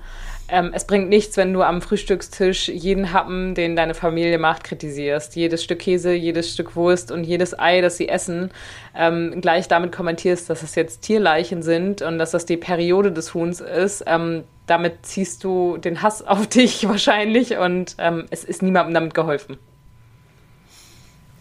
Ähm, 0.51 0.71
es 0.73 0.87
bringt 0.87 1.11
nichts, 1.11 1.37
wenn 1.37 1.53
du 1.53 1.63
am 1.63 1.83
Frühstückstisch 1.83 2.69
jeden 2.69 3.13
Happen, 3.13 3.55
den 3.55 3.77
deine 3.77 3.93
Familie 3.93 4.39
macht, 4.39 4.65
kritisierst. 4.65 5.37
Jedes 5.37 5.63
Stück 5.63 5.81
Käse, 5.81 6.13
jedes 6.15 6.53
Stück 6.53 6.75
Wurst 6.75 7.11
und 7.11 7.25
jedes 7.25 7.59
Ei, 7.59 7.83
das 7.83 7.99
sie 7.99 8.09
essen, 8.09 8.51
ähm, 8.95 9.43
gleich 9.43 9.69
damit 9.69 9.93
kommentierst, 9.93 10.49
dass 10.49 10.63
es 10.63 10.75
jetzt 10.75 11.03
Tierleichen 11.03 11.63
sind 11.63 12.01
und 12.01 12.19
dass 12.19 12.31
das 12.31 12.47
die 12.47 12.57
Periode 12.57 13.13
des 13.13 13.35
Huhns 13.35 13.61
ist. 13.61 14.05
Ähm, 14.07 14.45
damit 14.67 15.05
ziehst 15.05 15.45
du 15.45 15.77
den 15.77 16.01
Hass 16.01 16.23
auf 16.27 16.47
dich 16.47 16.89
wahrscheinlich 16.89 17.59
und 17.59 17.97
ähm, 17.99 18.25
es 18.31 18.43
ist 18.43 18.63
niemandem 18.63 18.95
damit 18.95 19.13
geholfen. 19.13 19.59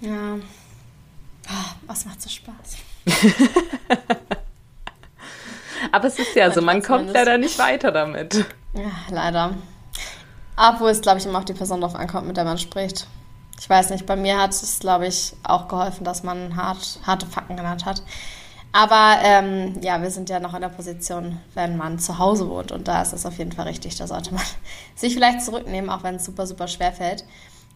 Ja. 0.01 0.35
Oh, 1.49 1.75
was 1.87 2.05
macht 2.05 2.21
so 2.21 2.29
Spaß? 2.29 2.77
Aber 5.91 6.07
es 6.07 6.19
ist 6.19 6.35
ja 6.35 6.51
so, 6.51 6.61
man 6.61 6.81
kommt 6.81 7.13
leider 7.13 7.37
nicht 7.37 7.57
weiter 7.57 7.91
damit. 7.91 8.45
Ja, 8.77 8.91
leider. 9.10 9.55
Obwohl 10.55 10.89
es, 10.89 11.01
glaube 11.01 11.17
ich, 11.17 11.25
immer 11.25 11.39
auf 11.39 11.46
die 11.46 11.53
Person 11.53 11.81
drauf 11.81 11.96
ankommt, 11.96 12.27
mit 12.27 12.38
der 12.38 12.43
man 12.43 12.57
spricht. 12.57 13.07
Ich 13.60 13.69
weiß 13.69 13.89
nicht, 13.89 14.05
bei 14.05 14.15
mir 14.15 14.39
hat 14.39 14.51
es, 14.51 14.79
glaube 14.79 15.07
ich, 15.07 15.34
auch 15.43 15.67
geholfen, 15.67 16.03
dass 16.03 16.24
man 16.24 16.55
hart, 16.55 17.00
harte 17.05 17.25
Fakten 17.25 17.57
genannt 17.57 17.86
hat. 17.86 18.03
Aber 18.72 19.17
ähm, 19.24 19.81
ja, 19.81 20.01
wir 20.01 20.12
sind 20.12 20.29
ja 20.29 20.39
noch 20.39 20.53
in 20.53 20.62
der 20.62 20.69
Position, 20.69 21.39
wenn 21.55 21.77
man 21.77 21.98
zu 21.98 22.19
Hause 22.19 22.48
wohnt. 22.50 22.72
Und 22.72 22.88
da 22.88 23.01
ist 23.01 23.13
es 23.13 23.25
auf 23.25 23.38
jeden 23.39 23.51
Fall 23.51 23.65
richtig. 23.67 23.96
Da 23.96 24.05
sollte 24.05 24.34
man 24.34 24.43
sich 24.96 25.13
vielleicht 25.13 25.41
zurücknehmen, 25.41 25.89
auch 25.89 26.03
wenn 26.03 26.15
es 26.15 26.25
super, 26.25 26.46
super 26.46 26.67
schwer 26.67 26.91
fällt. 26.91 27.24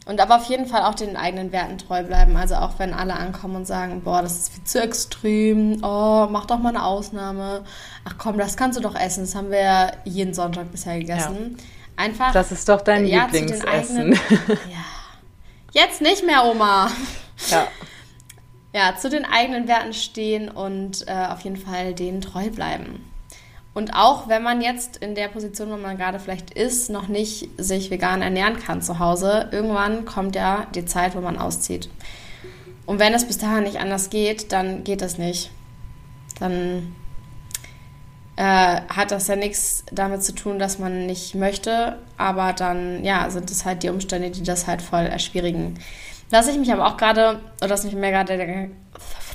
Und 0.05 0.19
aber 0.19 0.37
auf 0.37 0.45
jeden 0.45 0.65
Fall 0.65 0.81
auch 0.81 0.95
den 0.95 1.15
eigenen 1.15 1.51
Werten 1.51 1.77
treu 1.77 2.03
bleiben. 2.03 2.35
Also 2.35 2.55
auch 2.55 2.79
wenn 2.79 2.93
alle 2.93 3.13
ankommen 3.13 3.55
und 3.55 3.67
sagen, 3.67 4.01
boah, 4.01 4.21
das 4.21 4.37
ist 4.37 4.53
viel 4.53 4.63
zu 4.63 4.81
extrem, 4.81 5.83
oh, 5.83 6.27
mach 6.29 6.45
doch 6.45 6.57
mal 6.57 6.69
eine 6.69 6.83
Ausnahme. 6.83 7.63
Ach 8.03 8.15
komm, 8.17 8.37
das 8.37 8.57
kannst 8.57 8.79
du 8.79 8.81
doch 8.81 8.95
essen. 8.95 9.21
Das 9.21 9.35
haben 9.35 9.51
wir 9.51 9.61
ja 9.61 9.91
jeden 10.03 10.33
Sonntag 10.33 10.71
bisher 10.71 10.97
gegessen. 10.97 11.57
Ja. 11.57 11.63
Einfach. 12.03 12.31
Das 12.33 12.51
ist 12.51 12.67
doch 12.67 12.81
dein 12.81 13.05
ja, 13.05 13.25
Lieblingsessen. 13.25 14.19
Ja. 14.49 14.85
Jetzt 15.73 16.01
nicht 16.01 16.25
mehr, 16.25 16.45
Oma. 16.45 16.91
Ja. 17.49 17.67
Ja, 18.73 18.95
zu 18.97 19.09
den 19.09 19.25
eigenen 19.25 19.67
Werten 19.67 19.93
stehen 19.93 20.49
und 20.49 21.07
äh, 21.07 21.27
auf 21.29 21.41
jeden 21.41 21.57
Fall 21.57 21.93
denen 21.93 22.21
treu 22.21 22.49
bleiben. 22.49 23.10
Und 23.73 23.93
auch 23.93 24.27
wenn 24.27 24.43
man 24.43 24.61
jetzt 24.61 24.97
in 24.97 25.15
der 25.15 25.29
Position, 25.29 25.71
wo 25.71 25.77
man 25.77 25.97
gerade 25.97 26.19
vielleicht 26.19 26.51
ist, 26.51 26.89
noch 26.89 27.07
nicht 27.07 27.49
sich 27.57 27.89
vegan 27.89 28.21
ernähren 28.21 28.59
kann 28.59 28.81
zu 28.81 28.99
Hause, 28.99 29.47
irgendwann 29.51 30.03
kommt 30.03 30.35
ja 30.35 30.67
die 30.75 30.85
Zeit, 30.85 31.15
wo 31.15 31.21
man 31.21 31.37
auszieht. 31.37 31.89
Und 32.85 32.99
wenn 32.99 33.13
es 33.13 33.25
bis 33.25 33.37
dahin 33.37 33.63
nicht 33.63 33.79
anders 33.79 34.09
geht, 34.09 34.51
dann 34.51 34.83
geht 34.83 35.01
das 35.01 35.17
nicht. 35.17 35.51
Dann 36.39 36.93
äh, 38.35 38.81
hat 38.89 39.11
das 39.11 39.27
ja 39.27 39.37
nichts 39.37 39.85
damit 39.91 40.23
zu 40.23 40.33
tun, 40.33 40.59
dass 40.59 40.79
man 40.79 41.05
nicht 41.05 41.35
möchte, 41.35 41.99
aber 42.17 42.51
dann 42.51 43.03
ja, 43.05 43.29
sind 43.29 43.49
es 43.51 43.63
halt 43.63 43.83
die 43.83 43.89
Umstände, 43.89 44.31
die 44.31 44.43
das 44.43 44.67
halt 44.67 44.81
voll 44.81 45.05
erschwierigen. 45.05 45.79
Was 46.29 46.47
ich 46.47 46.57
mich 46.57 46.73
aber 46.73 46.87
auch 46.87 46.97
gerade, 46.97 47.39
oder 47.61 47.69
was 47.69 47.83
mich 47.85 47.93
mir 47.93 48.11
gerade 48.11 48.69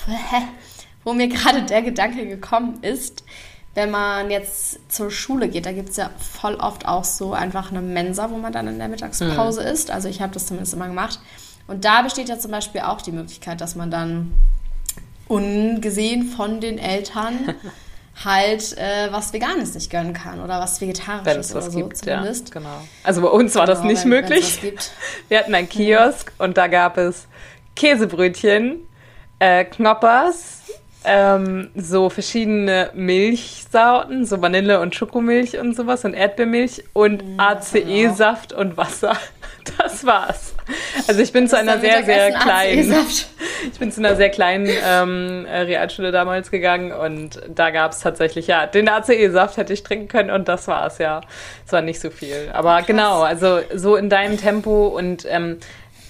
wo 1.04 1.12
mir 1.12 1.28
gerade 1.28 1.62
der 1.62 1.82
Gedanke 1.82 2.26
gekommen 2.26 2.82
ist, 2.82 3.22
wenn 3.76 3.90
man 3.90 4.30
jetzt 4.30 4.90
zur 4.90 5.10
Schule 5.10 5.48
geht, 5.48 5.66
da 5.66 5.72
gibt 5.72 5.90
es 5.90 5.96
ja 5.96 6.10
voll 6.18 6.54
oft 6.54 6.88
auch 6.88 7.04
so 7.04 7.34
einfach 7.34 7.70
eine 7.70 7.82
Mensa, 7.82 8.30
wo 8.30 8.38
man 8.38 8.50
dann 8.50 8.66
in 8.68 8.78
der 8.78 8.88
Mittagspause 8.88 9.60
mhm. 9.60 9.66
isst. 9.66 9.90
Also 9.90 10.08
ich 10.08 10.22
habe 10.22 10.32
das 10.32 10.46
zumindest 10.46 10.72
immer 10.72 10.88
gemacht. 10.88 11.20
Und 11.66 11.84
da 11.84 12.00
besteht 12.00 12.30
ja 12.30 12.38
zum 12.38 12.52
Beispiel 12.52 12.80
auch 12.80 13.02
die 13.02 13.12
Möglichkeit, 13.12 13.60
dass 13.60 13.74
man 13.74 13.90
dann 13.90 14.32
ungesehen 15.28 16.24
von 16.24 16.62
den 16.62 16.78
Eltern 16.78 17.54
halt 18.24 18.78
äh, 18.78 19.12
was 19.12 19.34
Veganes 19.34 19.74
nicht 19.74 19.90
gönnen 19.90 20.14
kann 20.14 20.40
oder 20.40 20.58
was 20.58 20.80
Vegetarisches 20.80 21.52
oder 21.52 21.70
so 21.70 21.78
gibt, 21.78 21.98
zumindest. 21.98 22.48
Ja, 22.48 22.60
genau. 22.60 22.80
Also 23.04 23.20
bei 23.20 23.28
uns 23.28 23.54
war 23.56 23.66
genau, 23.66 23.76
das 23.76 23.84
nicht 23.84 24.04
wenn, 24.04 24.08
möglich. 24.08 24.58
Wir 25.28 25.38
hatten 25.38 25.54
einen 25.54 25.68
Kiosk 25.68 26.32
ja. 26.38 26.46
und 26.46 26.56
da 26.56 26.68
gab 26.68 26.96
es 26.96 27.26
Käsebrötchen, 27.74 28.78
äh, 29.38 29.66
Knoppers, 29.66 30.62
ähm, 31.06 31.70
so 31.74 32.10
verschiedene 32.10 32.90
Milchsorten, 32.94 34.26
so 34.26 34.42
Vanille 34.42 34.80
und 34.80 34.94
Schokomilch 34.94 35.58
und 35.58 35.76
sowas 35.76 36.04
und 36.04 36.14
Erdbeermilch 36.14 36.84
und 36.92 37.36
mm, 37.36 37.40
ACE-Saft 37.40 38.52
und 38.52 38.76
Wasser. 38.76 39.16
Das 39.78 40.06
war's. 40.06 40.54
Also 41.08 41.20
ich 41.20 41.32
bin 41.32 41.48
zu 41.48 41.58
einer 41.58 41.80
sehr, 41.80 42.04
sehr 42.04 42.30
kleinen, 42.30 42.94
ich 43.72 43.78
bin 43.80 43.90
zu 43.90 44.00
einer 44.00 44.14
sehr 44.14 44.30
kleinen 44.30 44.68
ähm, 44.68 45.44
Realschule 45.50 46.12
damals 46.12 46.52
gegangen 46.52 46.92
und 46.92 47.40
da 47.48 47.70
gab 47.70 47.90
es 47.90 47.98
tatsächlich, 47.98 48.46
ja, 48.46 48.66
den 48.66 48.88
ACE-Saft 48.88 49.56
hätte 49.56 49.72
ich 49.72 49.82
trinken 49.82 50.06
können 50.06 50.30
und 50.30 50.46
das 50.46 50.68
war's, 50.68 50.98
ja. 50.98 51.20
Es 51.66 51.72
war 51.72 51.82
nicht 51.82 51.98
so 51.98 52.10
viel. 52.10 52.48
Aber 52.52 52.76
Krass. 52.76 52.86
genau, 52.86 53.22
also 53.22 53.58
so 53.74 53.96
in 53.96 54.08
deinem 54.08 54.38
Tempo 54.38 54.86
und 54.86 55.26
ähm, 55.28 55.58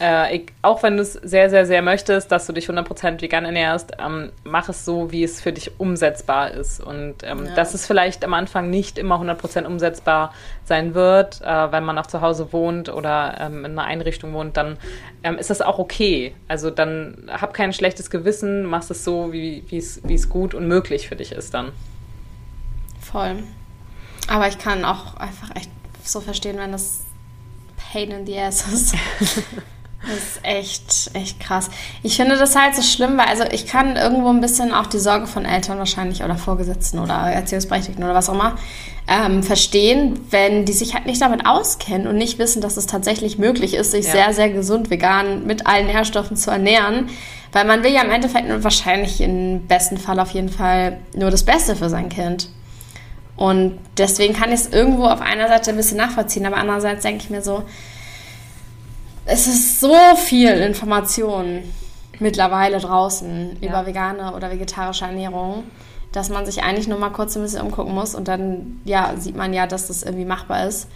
äh, 0.01 0.37
ich, 0.37 0.53
auch 0.63 0.83
wenn 0.83 0.97
du 0.97 1.03
es 1.03 1.15
sehr, 1.15 1.49
sehr, 1.49 1.67
sehr 1.67 1.83
möchtest, 1.83 2.31
dass 2.31 2.47
du 2.47 2.53
dich 2.53 2.69
100% 2.69 3.21
vegan 3.21 3.45
ernährst, 3.45 3.93
ähm, 3.99 4.31
mach 4.45 4.69
es 4.69 4.85
so, 4.85 5.11
wie 5.11 5.25
es 5.25 5.41
für 5.41 5.53
dich 5.53 5.79
umsetzbar 5.79 6.51
ist. 6.51 6.81
Und 6.81 7.23
ähm, 7.23 7.47
ja. 7.47 7.55
dass 7.55 7.75
es 7.75 7.87
vielleicht 7.87 8.25
am 8.25 8.35
Anfang 8.35 8.69
nicht 8.69 8.99
immer 8.99 9.21
100% 9.21 9.65
umsetzbar 9.65 10.35
sein 10.65 10.95
wird, 10.95 11.41
äh, 11.41 11.73
wenn 11.73 11.85
man 11.85 11.99
auch 11.99 12.07
zu 12.07 12.21
Hause 12.21 12.53
wohnt 12.53 12.89
oder 12.89 13.37
ähm, 13.41 13.65
in 13.65 13.73
einer 13.73 13.85
Einrichtung 13.85 14.35
wohnt, 14.35 14.57
dann 14.57 14.77
ähm, 15.23 15.39
ist 15.39 15.51
das 15.51 15.63
auch 15.63 15.79
okay. 15.79 16.35
Also 16.49 16.71
dann 16.71 17.31
hab 17.31 17.55
kein 17.55 17.73
schlechtes 17.73 18.11
Gewissen, 18.11 18.65
mach 18.65 18.89
es 18.91 19.05
so, 19.05 19.33
wie 19.33 19.65
es 19.71 20.29
gut 20.29 20.55
und 20.55 20.69
möglich 20.69 21.09
für 21.09 21.17
dich 21.17 21.33
ist 21.33 21.55
dann. 21.55 21.73
Voll. 23.01 23.45
Aber 24.29 24.49
ich 24.49 24.59
kann 24.59 24.85
auch 24.85 25.17
einfach 25.17 25.55
echt 25.55 25.71
so 26.03 26.21
verstehen, 26.21 26.59
wenn 26.59 26.73
das 26.73 27.05
Pain 27.93 28.11
in 28.11 28.27
the 28.27 28.39
ass 28.39 28.67
ist. 28.67 28.95
Das 30.07 30.17
ist 30.17 30.41
echt, 30.43 31.11
echt 31.15 31.41
krass. 31.41 31.69
Ich 32.03 32.17
finde 32.17 32.37
das 32.37 32.55
halt 32.55 32.77
so 32.77 32.83
schlimm, 32.83 33.19
weil 33.19 33.27
also 33.27 33.45
ich 33.51 33.67
kann 33.67 33.97
irgendwo 33.97 34.29
ein 34.29 34.41
bisschen 34.41 34.73
auch 34.73 34.87
die 34.87 34.99
Sorge 34.99 35.27
von 35.27 35.45
Eltern 35.45 35.79
wahrscheinlich 35.79 36.23
oder 36.23 36.37
Vorgesetzten 36.37 36.99
oder 36.99 37.15
Erziehungsberechtigten 37.15 38.05
oder 38.05 38.15
was 38.15 38.29
auch 38.29 38.35
immer 38.35 38.57
ähm, 39.09 39.43
verstehen, 39.43 40.21
wenn 40.31 40.65
die 40.65 40.73
sich 40.73 40.95
halt 40.95 41.07
nicht 41.07 41.21
damit 41.21 41.47
auskennen 41.47 42.07
und 42.07 42.17
nicht 42.17 42.39
wissen, 42.39 42.61
dass 42.61 42.77
es 42.77 42.87
tatsächlich 42.87 43.39
möglich 43.39 43.75
ist, 43.75 43.93
sich 43.93 44.07
ja. 44.07 44.13
sehr, 44.13 44.33
sehr 44.33 44.51
gesund 44.51 44.91
vegan 44.91 45.47
mit 45.47 45.67
allen 45.67 45.87
Nährstoffen 45.87 46.37
zu 46.37 46.51
ernähren. 46.51 47.09
Weil 47.53 47.65
man 47.65 47.85
will 47.85 47.93
ja 47.93 48.03
im 48.03 48.11
Endeffekt 48.11 48.47
wahrscheinlich 48.63 49.21
im 49.21 49.67
besten 49.67 49.97
Fall 49.97 50.19
auf 50.21 50.31
jeden 50.33 50.49
Fall 50.49 50.99
nur 51.15 51.31
das 51.31 51.45
Beste 51.45 51.77
für 51.77 51.89
sein 51.89 52.09
Kind. 52.09 52.51
Und 53.37 53.79
deswegen 53.97 54.35
kann 54.35 54.49
ich 54.49 54.61
es 54.61 54.69
irgendwo 54.69 55.05
auf 55.05 55.21
einer 55.21 55.49
Seite 55.49 55.71
ein 55.71 55.77
bisschen 55.77 55.99
nachvollziehen, 55.99 56.47
aber 56.47 56.57
andererseits 56.57 57.03
denke 57.03 57.23
ich 57.23 57.31
mir 57.31 57.43
so, 57.43 57.63
es 59.27 59.47
ist 59.47 59.81
so 59.81 59.95
viel 60.17 60.51
Information 60.51 61.63
mittlerweile 62.19 62.79
draußen 62.79 63.59
ja. 63.61 63.69
über 63.69 63.87
vegane 63.87 64.35
oder 64.35 64.51
vegetarische 64.51 65.05
Ernährung, 65.05 65.65
dass 66.13 66.31
man 66.31 66.47
sich 66.47 66.63
eigentlich 66.63 66.89
nur 66.89 66.99
mal 66.99 67.11
kurz 67.11 67.37
ein 67.37 67.43
bisschen 67.43 67.61
umgucken 67.61 67.95
muss 67.95 68.15
und 68.15 68.29
dann 68.29 68.81
ja, 68.85 69.15
sieht 69.19 69.37
man 69.37 69.53
ja, 69.53 69.67
dass 69.67 69.89
das 69.89 70.03
irgendwie 70.03 70.25
machbar 70.25 70.67
ist. 70.67 70.89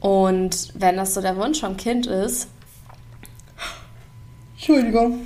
Und 0.00 0.72
wenn 0.74 0.96
das 0.96 1.14
so 1.14 1.20
der 1.20 1.36
Wunsch 1.36 1.60
vom 1.60 1.76
Kind 1.76 2.06
ist, 2.06 2.48
Entschuldigung, 4.54 5.20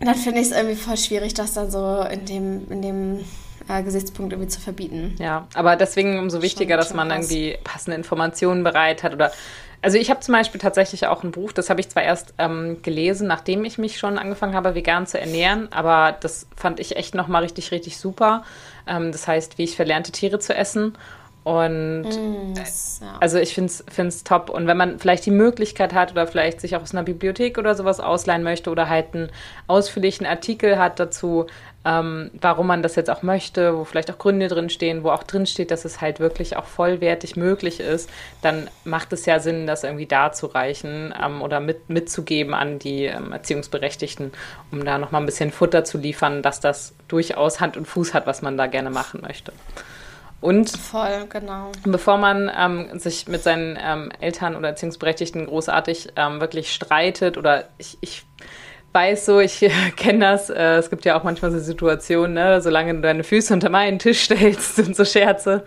dann 0.00 0.14
finde 0.14 0.40
ich 0.40 0.48
es 0.48 0.56
irgendwie 0.56 0.76
voll 0.76 0.96
schwierig, 0.96 1.34
das 1.34 1.54
dann 1.54 1.70
so 1.70 2.02
in 2.02 2.24
dem, 2.24 2.70
in 2.70 2.82
dem 2.82 3.24
äh, 3.68 3.82
Gesichtspunkt 3.82 4.32
irgendwie 4.32 4.48
zu 4.48 4.60
verbieten. 4.60 5.14
Ja, 5.18 5.46
aber 5.54 5.76
deswegen 5.76 6.18
umso 6.18 6.42
wichtiger, 6.42 6.74
schon, 6.74 6.78
dass 6.78 6.94
man 6.94 7.10
irgendwie 7.10 7.56
passende 7.62 7.96
Informationen 7.96 8.64
bereit 8.64 9.02
hat 9.02 9.12
oder 9.12 9.30
also 9.84 9.98
ich 9.98 10.08
habe 10.08 10.20
zum 10.20 10.32
Beispiel 10.32 10.60
tatsächlich 10.60 11.06
auch 11.06 11.22
ein 11.22 11.30
Buch, 11.30 11.52
das 11.52 11.68
habe 11.68 11.78
ich 11.78 11.90
zwar 11.90 12.02
erst 12.02 12.32
ähm, 12.38 12.80
gelesen, 12.80 13.28
nachdem 13.28 13.66
ich 13.66 13.76
mich 13.76 13.98
schon 13.98 14.18
angefangen 14.18 14.54
habe, 14.54 14.74
vegan 14.74 15.06
zu 15.06 15.20
ernähren, 15.20 15.70
aber 15.72 16.16
das 16.18 16.46
fand 16.56 16.80
ich 16.80 16.96
echt 16.96 17.14
nochmal 17.14 17.42
richtig, 17.42 17.70
richtig 17.70 17.98
super. 17.98 18.44
Ähm, 18.86 19.12
das 19.12 19.28
heißt, 19.28 19.58
wie 19.58 19.64
ich 19.64 19.76
verlernte 19.76 20.10
Tiere 20.10 20.38
zu 20.38 20.54
essen. 20.54 20.96
Und 21.44 22.04
mm, 22.04 22.54
ja. 22.56 23.18
also 23.20 23.38
ich 23.38 23.54
finde 23.54 23.70
es 23.96 24.24
top. 24.24 24.48
Und 24.48 24.66
wenn 24.66 24.78
man 24.78 24.98
vielleicht 24.98 25.26
die 25.26 25.30
Möglichkeit 25.30 25.92
hat 25.92 26.12
oder 26.12 26.26
vielleicht 26.26 26.60
sich 26.60 26.74
auch 26.74 26.82
aus 26.82 26.92
einer 26.92 27.02
Bibliothek 27.02 27.58
oder 27.58 27.74
sowas 27.74 28.00
ausleihen 28.00 28.42
möchte 28.42 28.70
oder 28.70 28.88
halt 28.88 29.14
einen 29.14 29.30
ausführlichen 29.66 30.26
Artikel 30.26 30.78
hat 30.78 30.98
dazu, 30.98 31.46
ähm, 31.84 32.30
warum 32.40 32.66
man 32.66 32.82
das 32.82 32.96
jetzt 32.96 33.10
auch 33.10 33.22
möchte, 33.22 33.76
wo 33.76 33.84
vielleicht 33.84 34.10
auch 34.10 34.16
Gründe 34.16 34.48
drinstehen, 34.48 35.04
wo 35.04 35.10
auch 35.10 35.22
drinsteht, 35.22 35.70
dass 35.70 35.84
es 35.84 36.00
halt 36.00 36.18
wirklich 36.18 36.56
auch 36.56 36.64
vollwertig 36.64 37.36
möglich 37.36 37.78
ist, 37.78 38.08
dann 38.40 38.70
macht 38.84 39.12
es 39.12 39.26
ja 39.26 39.38
Sinn, 39.38 39.66
das 39.66 39.84
irgendwie 39.84 40.06
darzureichen 40.06 41.12
ähm, 41.22 41.42
oder 41.42 41.60
mit, 41.60 41.90
mitzugeben 41.90 42.54
an 42.54 42.78
die 42.78 43.04
ähm, 43.04 43.32
Erziehungsberechtigten, 43.32 44.32
um 44.72 44.82
da 44.82 44.96
nochmal 44.96 45.20
ein 45.20 45.26
bisschen 45.26 45.52
Futter 45.52 45.84
zu 45.84 45.98
liefern, 45.98 46.40
dass 46.40 46.60
das 46.60 46.94
durchaus 47.08 47.60
Hand 47.60 47.76
und 47.76 47.84
Fuß 47.84 48.14
hat, 48.14 48.26
was 48.26 48.40
man 48.40 48.56
da 48.56 48.66
gerne 48.66 48.88
machen 48.88 49.20
möchte. 49.20 49.52
Und 50.44 50.68
Voll, 50.68 51.24
genau. 51.30 51.72
bevor 51.84 52.18
man 52.18 52.50
ähm, 52.54 52.98
sich 52.98 53.26
mit 53.28 53.42
seinen 53.42 53.78
ähm, 53.82 54.12
Eltern 54.20 54.56
oder 54.56 54.68
Erziehungsberechtigten 54.68 55.46
großartig 55.46 56.08
ähm, 56.16 56.38
wirklich 56.38 56.70
streitet 56.70 57.38
oder 57.38 57.64
ich, 57.78 57.96
ich 58.02 58.26
weiß 58.92 59.24
so, 59.24 59.40
ich 59.40 59.60
kenne 59.96 60.18
das. 60.18 60.50
Äh, 60.50 60.76
es 60.76 60.90
gibt 60.90 61.06
ja 61.06 61.18
auch 61.18 61.24
manchmal 61.24 61.50
so 61.50 61.58
Situationen, 61.58 62.34
ne, 62.34 62.60
solange 62.60 62.92
du 62.92 63.00
deine 63.00 63.24
Füße 63.24 63.54
unter 63.54 63.70
meinen 63.70 63.98
Tisch 63.98 64.20
stellst 64.24 64.78
und 64.80 64.94
so 64.94 65.06
Scherze. 65.06 65.64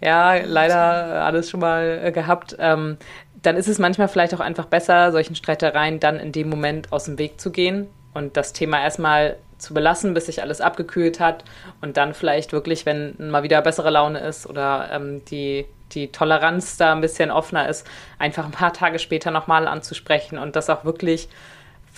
Ja, 0.00 0.36
leider 0.36 1.22
alles 1.22 1.50
schon 1.50 1.60
mal 1.60 2.00
äh, 2.02 2.10
gehabt. 2.10 2.56
Ähm, 2.58 2.96
dann 3.42 3.56
ist 3.58 3.68
es 3.68 3.78
manchmal 3.78 4.08
vielleicht 4.08 4.34
auch 4.34 4.40
einfach 4.40 4.64
besser, 4.64 5.12
solchen 5.12 5.36
Streitereien 5.36 6.00
dann 6.00 6.18
in 6.18 6.32
dem 6.32 6.48
Moment 6.48 6.90
aus 6.90 7.04
dem 7.04 7.18
Weg 7.18 7.38
zu 7.38 7.50
gehen 7.50 7.86
und 8.14 8.38
das 8.38 8.54
Thema 8.54 8.82
erstmal 8.82 9.36
zu 9.58 9.74
belassen, 9.74 10.14
bis 10.14 10.26
sich 10.26 10.42
alles 10.42 10.60
abgekühlt 10.60 11.20
hat 11.20 11.44
und 11.80 11.96
dann 11.96 12.14
vielleicht 12.14 12.52
wirklich, 12.52 12.86
wenn 12.86 13.14
mal 13.18 13.42
wieder 13.42 13.60
bessere 13.62 13.90
Laune 13.90 14.20
ist 14.20 14.46
oder 14.46 14.90
ähm, 14.92 15.24
die, 15.26 15.66
die 15.92 16.12
Toleranz 16.12 16.76
da 16.76 16.92
ein 16.92 17.00
bisschen 17.00 17.30
offener 17.30 17.68
ist, 17.68 17.86
einfach 18.18 18.44
ein 18.44 18.50
paar 18.50 18.72
Tage 18.72 18.98
später 18.98 19.30
nochmal 19.30 19.66
anzusprechen 19.66 20.38
und 20.38 20.56
das 20.56 20.70
auch 20.70 20.84
wirklich 20.84 21.28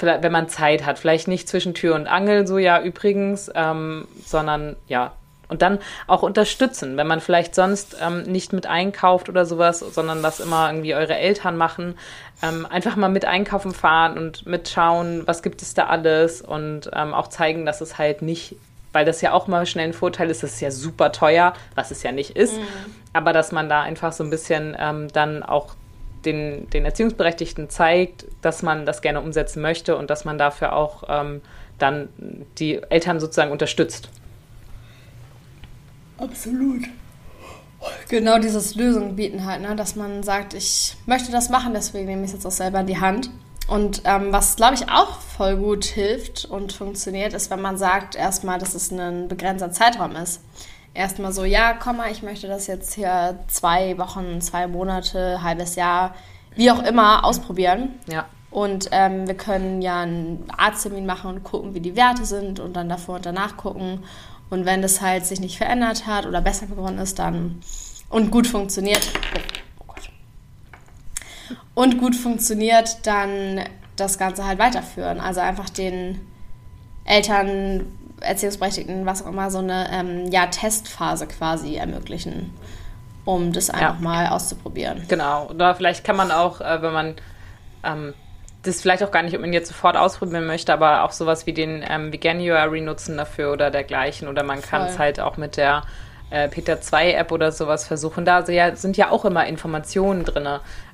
wenn 0.00 0.32
man 0.32 0.48
Zeit 0.48 0.86
hat, 0.86 0.98
vielleicht 0.98 1.28
nicht 1.28 1.48
zwischen 1.48 1.74
Tür 1.74 1.94
und 1.94 2.06
Angel, 2.06 2.46
so 2.46 2.58
ja 2.58 2.80
übrigens, 2.80 3.50
ähm, 3.54 4.06
sondern 4.24 4.76
ja. 4.86 5.12
Und 5.48 5.62
dann 5.62 5.78
auch 6.06 6.22
unterstützen, 6.22 6.96
wenn 6.98 7.06
man 7.06 7.20
vielleicht 7.20 7.54
sonst 7.54 7.96
ähm, 8.02 8.22
nicht 8.24 8.52
mit 8.52 8.66
einkauft 8.66 9.28
oder 9.28 9.46
sowas, 9.46 9.78
sondern 9.78 10.22
das 10.22 10.40
immer 10.40 10.68
irgendwie 10.68 10.94
eure 10.94 11.16
Eltern 11.16 11.56
machen. 11.56 11.96
Ähm, 12.42 12.66
einfach 12.66 12.96
mal 12.96 13.08
mit 13.08 13.24
einkaufen 13.24 13.72
fahren 13.72 14.18
und 14.18 14.46
mitschauen, 14.46 15.22
was 15.26 15.42
gibt 15.42 15.62
es 15.62 15.74
da 15.74 15.86
alles 15.86 16.42
und 16.42 16.90
ähm, 16.94 17.14
auch 17.14 17.28
zeigen, 17.28 17.64
dass 17.66 17.80
es 17.80 17.98
halt 17.98 18.22
nicht 18.22 18.56
weil 18.92 19.04
das 19.04 19.20
ja 19.20 19.32
auch 19.32 19.46
mal 19.46 19.66
schnell 19.66 19.88
ein 19.88 19.92
Vorteil 19.92 20.30
ist, 20.30 20.42
das 20.42 20.54
ist 20.54 20.60
ja 20.60 20.70
super 20.70 21.12
teuer, 21.12 21.52
was 21.74 21.90
es 21.90 22.02
ja 22.02 22.10
nicht 22.10 22.36
ist, 22.36 22.56
mhm. 22.56 22.64
aber 23.12 23.32
dass 23.34 23.52
man 23.52 23.68
da 23.68 23.82
einfach 23.82 24.12
so 24.12 24.24
ein 24.24 24.30
bisschen 24.30 24.74
ähm, 24.78 25.08
dann 25.12 25.42
auch 25.42 25.74
den, 26.24 26.68
den 26.70 26.84
Erziehungsberechtigten 26.84 27.70
zeigt, 27.70 28.26
dass 28.42 28.62
man 28.62 28.86
das 28.86 29.02
gerne 29.02 29.20
umsetzen 29.20 29.62
möchte 29.62 29.96
und 29.96 30.10
dass 30.10 30.24
man 30.24 30.38
dafür 30.38 30.72
auch 30.74 31.04
ähm, 31.08 31.42
dann 31.78 32.08
die 32.58 32.80
Eltern 32.88 33.20
sozusagen 33.20 33.52
unterstützt. 33.52 34.08
Absolut. 36.18 36.84
Genau 38.08 38.38
dieses 38.38 38.74
Lösungen 38.74 39.16
bieten 39.16 39.44
halt, 39.44 39.62
ne? 39.62 39.76
dass 39.76 39.94
man 39.94 40.22
sagt, 40.22 40.52
ich 40.52 40.96
möchte 41.06 41.30
das 41.30 41.48
machen, 41.48 41.74
deswegen 41.74 42.06
nehme 42.06 42.22
ich 42.22 42.28
es 42.28 42.34
jetzt 42.34 42.46
auch 42.46 42.50
selber 42.50 42.80
in 42.80 42.86
die 42.86 43.00
Hand. 43.00 43.30
Und 43.68 44.02
ähm, 44.04 44.32
was, 44.32 44.56
glaube 44.56 44.74
ich, 44.74 44.90
auch 44.90 45.20
voll 45.20 45.56
gut 45.56 45.84
hilft 45.84 46.46
und 46.46 46.72
funktioniert, 46.72 47.34
ist, 47.34 47.50
wenn 47.50 47.60
man 47.60 47.76
sagt 47.76 48.16
erstmal, 48.16 48.58
dass 48.58 48.74
es 48.74 48.90
ein 48.90 49.28
begrenzter 49.28 49.70
Zeitraum 49.70 50.16
ist 50.16 50.40
erstmal 50.98 51.32
so, 51.32 51.44
ja, 51.44 51.74
komm 51.74 51.98
mal, 51.98 52.10
ich 52.10 52.22
möchte 52.22 52.48
das 52.48 52.66
jetzt 52.66 52.94
hier 52.94 53.38
zwei 53.46 53.96
Wochen, 53.98 54.40
zwei 54.40 54.66
Monate, 54.66 55.42
halbes 55.42 55.76
Jahr, 55.76 56.14
wie 56.56 56.70
auch 56.70 56.82
immer, 56.82 57.24
ausprobieren. 57.24 57.90
Ja. 58.06 58.26
Und 58.50 58.88
ähm, 58.92 59.26
wir 59.28 59.36
können 59.36 59.80
ja 59.80 60.00
einen 60.00 60.44
Arzttermin 60.56 61.06
machen 61.06 61.30
und 61.30 61.44
gucken, 61.44 61.74
wie 61.74 61.80
die 61.80 61.96
Werte 61.96 62.24
sind 62.24 62.60
und 62.60 62.74
dann 62.74 62.88
davor 62.88 63.16
und 63.16 63.26
danach 63.26 63.56
gucken. 63.56 64.04
Und 64.50 64.64
wenn 64.64 64.82
das 64.82 65.00
halt 65.00 65.26
sich 65.26 65.40
nicht 65.40 65.58
verändert 65.58 66.06
hat 66.06 66.26
oder 66.26 66.40
besser 66.40 66.66
geworden 66.66 66.98
ist, 66.98 67.18
dann 67.18 67.60
und 68.08 68.30
gut 68.30 68.46
funktioniert. 68.46 69.10
Oh, 69.14 69.40
oh 69.80 69.84
Gott. 69.88 70.10
Und 71.74 71.98
gut 71.98 72.16
funktioniert, 72.16 73.06
dann 73.06 73.60
das 73.96 74.18
Ganze 74.18 74.46
halt 74.46 74.58
weiterführen. 74.58 75.20
Also 75.20 75.40
einfach 75.40 75.68
den 75.68 76.20
Eltern 77.04 77.86
Erziehungsberechtigten, 78.20 79.06
was 79.06 79.22
auch 79.22 79.28
immer, 79.28 79.50
so 79.50 79.58
eine 79.58 79.88
ähm, 79.92 80.30
ja, 80.30 80.46
Testphase 80.46 81.26
quasi 81.26 81.76
ermöglichen, 81.76 82.52
um 83.24 83.52
das 83.52 83.70
einfach 83.70 83.98
ja. 83.98 84.00
mal 84.00 84.26
auszuprobieren. 84.28 85.04
Genau. 85.08 85.46
Oder 85.48 85.74
vielleicht 85.74 86.04
kann 86.04 86.16
man 86.16 86.30
auch, 86.30 86.60
äh, 86.60 86.82
wenn 86.82 86.92
man 86.92 87.14
ähm, 87.84 88.14
das 88.62 88.80
vielleicht 88.82 89.02
auch 89.02 89.10
gar 89.10 89.22
nicht 89.22 89.34
unbedingt 89.34 89.54
jetzt 89.54 89.68
sofort 89.68 89.96
ausprobieren 89.96 90.46
möchte, 90.46 90.72
aber 90.72 91.04
auch 91.04 91.12
sowas 91.12 91.46
wie 91.46 91.52
den 91.52 91.84
ähm, 91.88 92.12
Veganuary 92.12 92.80
nutzen 92.80 93.16
dafür 93.16 93.52
oder 93.52 93.70
dergleichen. 93.70 94.28
Oder 94.28 94.42
man 94.42 94.60
kann 94.62 94.82
es 94.82 94.98
halt 94.98 95.20
auch 95.20 95.36
mit 95.36 95.56
der 95.56 95.84
äh, 96.30 96.48
Peter 96.48 96.80
2 96.80 97.12
App 97.12 97.32
oder 97.32 97.52
sowas 97.52 97.86
versuchen. 97.86 98.24
Da 98.24 98.44
sind 98.44 98.96
ja 98.96 99.10
auch 99.10 99.24
immer 99.24 99.46
Informationen 99.46 100.24
drin, 100.24 100.46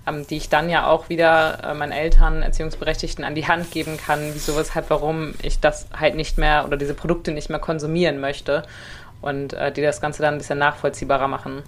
ähm, 0.06 0.26
die 0.26 0.36
ich 0.36 0.48
dann 0.48 0.68
ja 0.68 0.86
auch 0.86 1.08
wieder 1.08 1.58
äh, 1.64 1.74
meinen 1.74 1.92
Eltern, 1.92 2.42
Erziehungsberechtigten 2.42 3.24
an 3.24 3.34
die 3.34 3.46
Hand 3.46 3.70
geben 3.70 3.96
kann, 3.96 4.30
wieso, 4.34 4.56
weshalb, 4.56 4.90
warum 4.90 5.34
ich 5.42 5.60
das 5.60 5.86
halt 5.98 6.14
nicht 6.14 6.38
mehr 6.38 6.64
oder 6.66 6.76
diese 6.76 6.94
Produkte 6.94 7.32
nicht 7.32 7.48
mehr 7.48 7.58
konsumieren 7.58 8.20
möchte 8.20 8.64
und 9.22 9.54
äh, 9.54 9.72
die 9.72 9.82
das 9.82 10.00
Ganze 10.00 10.22
dann 10.22 10.34
ein 10.34 10.38
bisschen 10.38 10.58
nachvollziehbarer 10.58 11.28
machen. 11.28 11.62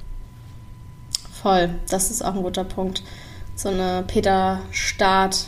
Voll, 1.43 1.71
das 1.91 2.11
ist 2.11 2.23
auch 2.23 2.35
ein 2.35 2.43
guter 2.43 2.65
Punkt. 2.65 3.03
So 3.55 3.71
eine 3.71 4.05
Peter 4.07 4.61
Start 4.71 5.47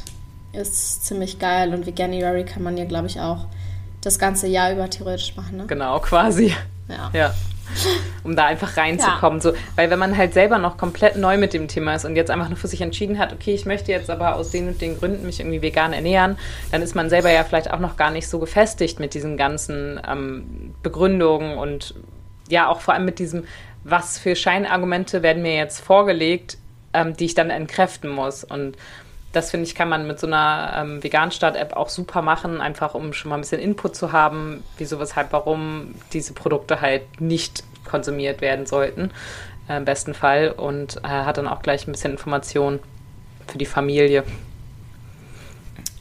ist 0.53 1.05
ziemlich 1.05 1.39
geil 1.39 1.75
und 1.75 1.87
Veganuary 1.87 2.45
kann 2.45 2.63
man 2.63 2.77
ja, 2.77 2.85
glaube 2.85 3.07
ich, 3.07 3.21
auch 3.21 3.47
das 4.01 4.19
ganze 4.19 4.47
Jahr 4.47 4.73
über 4.73 4.89
theoretisch 4.89 5.37
machen. 5.37 5.59
Ne? 5.59 5.67
Genau, 5.67 5.99
quasi. 6.01 6.55
Ja. 6.89 7.11
ja 7.13 7.35
um 8.25 8.37
da 8.37 8.47
einfach 8.47 8.77
reinzukommen. 8.77 9.39
Ja. 9.39 9.43
So, 9.43 9.53
weil 9.77 9.91
wenn 9.91 9.99
man 9.99 10.17
halt 10.17 10.35
selber 10.35 10.59
noch 10.59 10.77
komplett 10.77 11.17
neu 11.17 11.39
mit 11.39 11.53
dem 11.53 11.69
Thema 11.69 11.95
ist 11.95 12.05
und 12.05 12.17
jetzt 12.17 12.31
einfach 12.31 12.49
nur 12.49 12.57
für 12.57 12.69
sich 12.69 12.81
entschieden 12.81 13.19
hat, 13.19 13.33
okay, 13.33 13.55
ich 13.55 13.67
möchte 13.67 13.93
jetzt 13.93 14.11
aber 14.11 14.37
aus 14.37 14.51
den 14.51 14.69
und 14.69 14.81
den 14.81 14.99
Gründen 14.99 15.27
mich 15.27 15.41
irgendwie 15.41 15.63
vegan 15.63 15.93
ernähren, 15.93 16.39
dann 16.71 16.83
ist 16.83 16.95
man 16.95 17.11
selber 17.11 17.31
ja 17.31 17.45
vielleicht 17.45 17.71
auch 17.71 17.79
noch 17.79 17.97
gar 17.97 18.11
nicht 18.11 18.29
so 18.29 18.39
gefestigt 18.39 19.01
mit 19.01 19.15
diesen 19.15 19.37
ganzen 19.37 20.01
ähm, 20.09 20.75
Begründungen 20.83 21.59
und 21.59 21.95
ja 22.49 22.69
auch 22.69 22.81
vor 22.81 22.95
allem 22.95 23.05
mit 23.05 23.19
diesem, 23.19 23.45
was 23.85 24.19
für 24.19 24.35
Scheinargumente 24.35 25.23
werden 25.23 25.43
mir 25.43 25.57
jetzt 25.57 25.81
vorgelegt, 25.81 26.59
ähm, 26.93 27.17
die 27.17 27.27
ich 27.27 27.35
dann 27.35 27.51
entkräften 27.51 28.11
muss. 28.11 28.45
Und 28.45 28.77
das 29.33 29.51
finde 29.51 29.67
ich, 29.67 29.75
kann 29.75 29.89
man 29.89 30.07
mit 30.07 30.19
so 30.19 30.27
einer 30.27 30.73
ähm, 30.77 31.03
Vegan-Start-App 31.03 31.75
auch 31.77 31.91
super 31.91 32.23
machen, 32.23 32.61
einfach 32.61 32.95
um 32.95 33.13
schon 33.13 33.29
mal 33.29 33.37
ein 33.37 33.43
bisschen 33.43 33.61
Input 33.61 33.95
zu 33.95 34.13
haben, 34.13 34.65
wieso, 34.79 34.99
weshalb, 34.99 35.33
warum 35.33 35.95
diese 36.13 36.33
Produkte 36.33 36.81
halt 36.81 37.21
nicht 37.21 37.63
konsumiert 37.85 38.41
werden 38.41 38.67
sollten, 38.67 39.11
äh, 39.69 39.77
im 39.77 39.85
besten 39.85 40.15
Fall. 40.15 40.51
Und 40.53 40.97
äh, 40.99 41.09
hat 41.09 41.37
dann 41.37 41.47
auch 41.47 41.63
gleich 41.63 41.87
ein 41.87 41.93
bisschen 41.93 42.13
Information 42.13 42.79
für 43.47 43.59
die 43.59 43.67
Familie. 43.67 44.25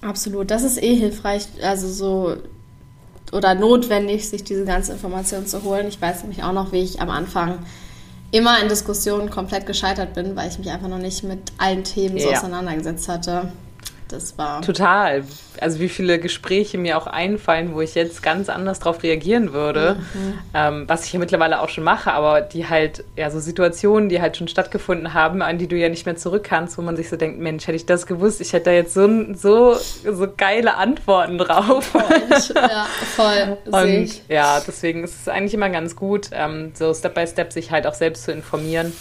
Absolut, 0.01 0.51
das 0.51 0.63
ist 0.63 0.81
eh 0.81 0.95
hilfreich, 0.95 1.47
also 1.61 1.87
so 1.89 2.37
oder 3.33 3.55
notwendig, 3.55 4.29
sich 4.29 4.45
diese 4.45 4.63
ganze 4.63 4.93
Information 4.93 5.45
zu 5.45 5.63
holen. 5.63 5.87
Ich 5.87 6.01
weiß 6.01 6.21
nämlich 6.21 6.43
auch 6.43 6.53
noch, 6.53 6.71
wie 6.71 6.81
ich 6.81 7.01
am 7.01 7.09
Anfang 7.09 7.59
immer 8.31 8.61
in 8.61 8.69
Diskussionen 8.69 9.29
komplett 9.29 9.65
gescheitert 9.65 10.13
bin, 10.13 10.35
weil 10.35 10.49
ich 10.49 10.59
mich 10.59 10.69
einfach 10.69 10.87
noch 10.87 10.97
nicht 10.97 11.23
mit 11.23 11.39
allen 11.57 11.83
Themen 11.83 12.19
so 12.19 12.29
auseinandergesetzt 12.29 13.07
hatte. 13.07 13.51
Das 14.07 14.37
war. 14.37 14.61
Total. 14.61 15.23
Also 15.59 15.79
wie 15.79 15.89
viele 15.89 16.19
Gespräche 16.19 16.77
mir 16.77 16.97
auch 16.97 17.07
einfallen, 17.07 17.73
wo 17.73 17.81
ich 17.81 17.95
jetzt 17.95 18.21
ganz 18.21 18.47
anders 18.47 18.79
darauf 18.79 19.03
reagieren 19.03 19.53
würde, 19.53 19.97
mhm. 20.13 20.39
ähm, 20.53 20.83
was 20.87 21.05
ich 21.05 21.13
ja 21.13 21.19
mittlerweile 21.19 21.61
auch 21.61 21.69
schon 21.69 21.83
mache, 21.83 22.13
aber 22.13 22.41
die 22.41 22.69
halt, 22.69 23.03
ja, 23.15 23.29
so 23.31 23.39
Situationen, 23.39 24.09
die 24.09 24.21
halt 24.21 24.37
schon 24.37 24.47
stattgefunden 24.47 25.13
haben, 25.13 25.41
an 25.41 25.57
die 25.57 25.67
du 25.67 25.75
ja 25.75 25.89
nicht 25.89 26.05
mehr 26.05 26.15
zurück 26.15 26.43
kannst, 26.43 26.77
wo 26.77 26.81
man 26.81 26.95
sich 26.95 27.09
so 27.09 27.17
denkt, 27.17 27.39
Mensch, 27.39 27.67
hätte 27.67 27.75
ich 27.75 27.85
das 27.85 28.05
gewusst, 28.05 28.39
ich 28.39 28.53
hätte 28.53 28.65
da 28.65 28.71
jetzt 28.71 28.93
so, 28.93 29.33
so, 29.33 29.73
so 29.75 30.27
geile 30.35 30.75
Antworten 30.75 31.37
drauf. 31.37 31.85
Voll. 31.85 32.03
ja, 32.55 32.87
voll. 33.15 33.57
Und 33.71 34.29
ja, 34.29 34.61
deswegen 34.65 35.03
ist 35.03 35.21
es 35.21 35.27
eigentlich 35.27 35.53
immer 35.53 35.69
ganz 35.69 35.95
gut, 35.95 36.29
ähm, 36.31 36.71
so 36.73 36.93
Step 36.93 37.15
by 37.15 37.25
Step 37.25 37.51
sich 37.51 37.71
halt 37.71 37.87
auch 37.87 37.93
selbst 37.93 38.23
zu 38.23 38.31
informieren 38.31 38.93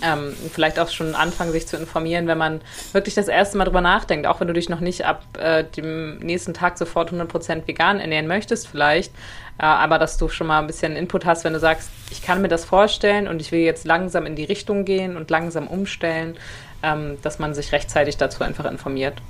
ähm, 0.00 0.34
vielleicht 0.52 0.78
auch 0.78 0.88
schon 0.88 1.14
anfangen, 1.14 1.52
sich 1.52 1.66
zu 1.66 1.76
informieren, 1.76 2.26
wenn 2.26 2.38
man 2.38 2.60
wirklich 2.92 3.14
das 3.14 3.28
erste 3.28 3.58
Mal 3.58 3.64
drüber 3.64 3.80
nachdenkt, 3.80 4.26
auch 4.26 4.40
wenn 4.40 4.48
du 4.48 4.54
dich 4.54 4.68
noch 4.68 4.80
nicht 4.80 5.04
ab 5.04 5.22
äh, 5.38 5.64
dem 5.64 6.18
nächsten 6.18 6.54
Tag 6.54 6.78
sofort 6.78 7.12
100% 7.12 7.66
vegan 7.66 8.00
ernähren 8.00 8.26
möchtest 8.26 8.68
vielleicht, 8.68 9.12
äh, 9.58 9.64
aber 9.64 9.98
dass 9.98 10.16
du 10.16 10.28
schon 10.28 10.46
mal 10.46 10.60
ein 10.60 10.66
bisschen 10.66 10.96
Input 10.96 11.24
hast, 11.24 11.44
wenn 11.44 11.52
du 11.52 11.60
sagst, 11.60 11.90
ich 12.10 12.22
kann 12.22 12.40
mir 12.40 12.48
das 12.48 12.64
vorstellen 12.64 13.28
und 13.28 13.40
ich 13.40 13.52
will 13.52 13.60
jetzt 13.60 13.84
langsam 13.84 14.26
in 14.26 14.36
die 14.36 14.44
Richtung 14.44 14.84
gehen 14.84 15.16
und 15.16 15.30
langsam 15.30 15.66
umstellen, 15.66 16.36
ähm, 16.82 17.18
dass 17.22 17.38
man 17.38 17.54
sich 17.54 17.72
rechtzeitig 17.72 18.16
dazu 18.16 18.42
einfach 18.42 18.64
informiert. 18.64 19.20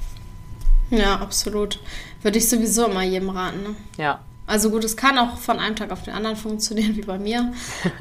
Ja, 0.91 1.17
absolut. 1.17 1.81
Würde 2.23 2.39
ich 2.39 2.49
sowieso 2.49 2.87
immer 2.87 3.03
jedem 3.03 3.31
raten. 3.31 3.63
Ne? 3.63 3.75
Ja, 3.97 4.21
also 4.47 4.71
gut, 4.71 4.85
es 4.85 4.97
kann 4.97 5.19
auch 5.19 5.39
von 5.39 5.59
einem 5.59 5.77
Tag 5.77 5.93
auf 5.93 6.03
den 6.03 6.15
anderen 6.15 6.37
funktionieren, 6.37 6.97
wie 6.97 7.03
bei 7.03 7.19
mir. 7.19 7.53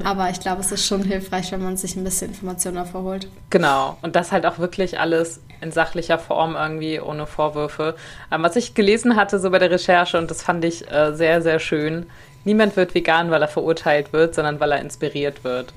Aber 0.04 0.30
ich 0.30 0.40
glaube, 0.40 0.60
es 0.60 0.72
ist 0.72 0.86
schon 0.86 1.02
hilfreich, 1.02 1.52
wenn 1.52 1.62
man 1.62 1.76
sich 1.76 1.96
ein 1.96 2.04
bisschen 2.04 2.28
Informationen 2.28 2.76
davor 2.76 3.02
holt. 3.02 3.28
Genau. 3.50 3.96
Und 4.02 4.16
das 4.16 4.32
halt 4.32 4.44
auch 4.46 4.58
wirklich 4.58 4.98
alles 4.98 5.40
in 5.60 5.72
sachlicher 5.72 6.18
Form 6.18 6.56
irgendwie, 6.56 7.00
ohne 7.00 7.26
Vorwürfe. 7.26 7.94
Ähm, 8.30 8.42
was 8.42 8.56
ich 8.56 8.74
gelesen 8.74 9.16
hatte 9.16 9.38
so 9.38 9.50
bei 9.50 9.58
der 9.58 9.70
Recherche, 9.70 10.18
und 10.18 10.30
das 10.30 10.42
fand 10.42 10.64
ich 10.64 10.90
äh, 10.90 11.14
sehr, 11.14 11.40
sehr 11.42 11.60
schön, 11.60 12.06
niemand 12.44 12.76
wird 12.76 12.94
vegan, 12.94 13.30
weil 13.30 13.40
er 13.40 13.48
verurteilt 13.48 14.12
wird, 14.12 14.34
sondern 14.34 14.58
weil 14.58 14.72
er 14.72 14.80
inspiriert 14.80 15.44
wird. 15.44 15.72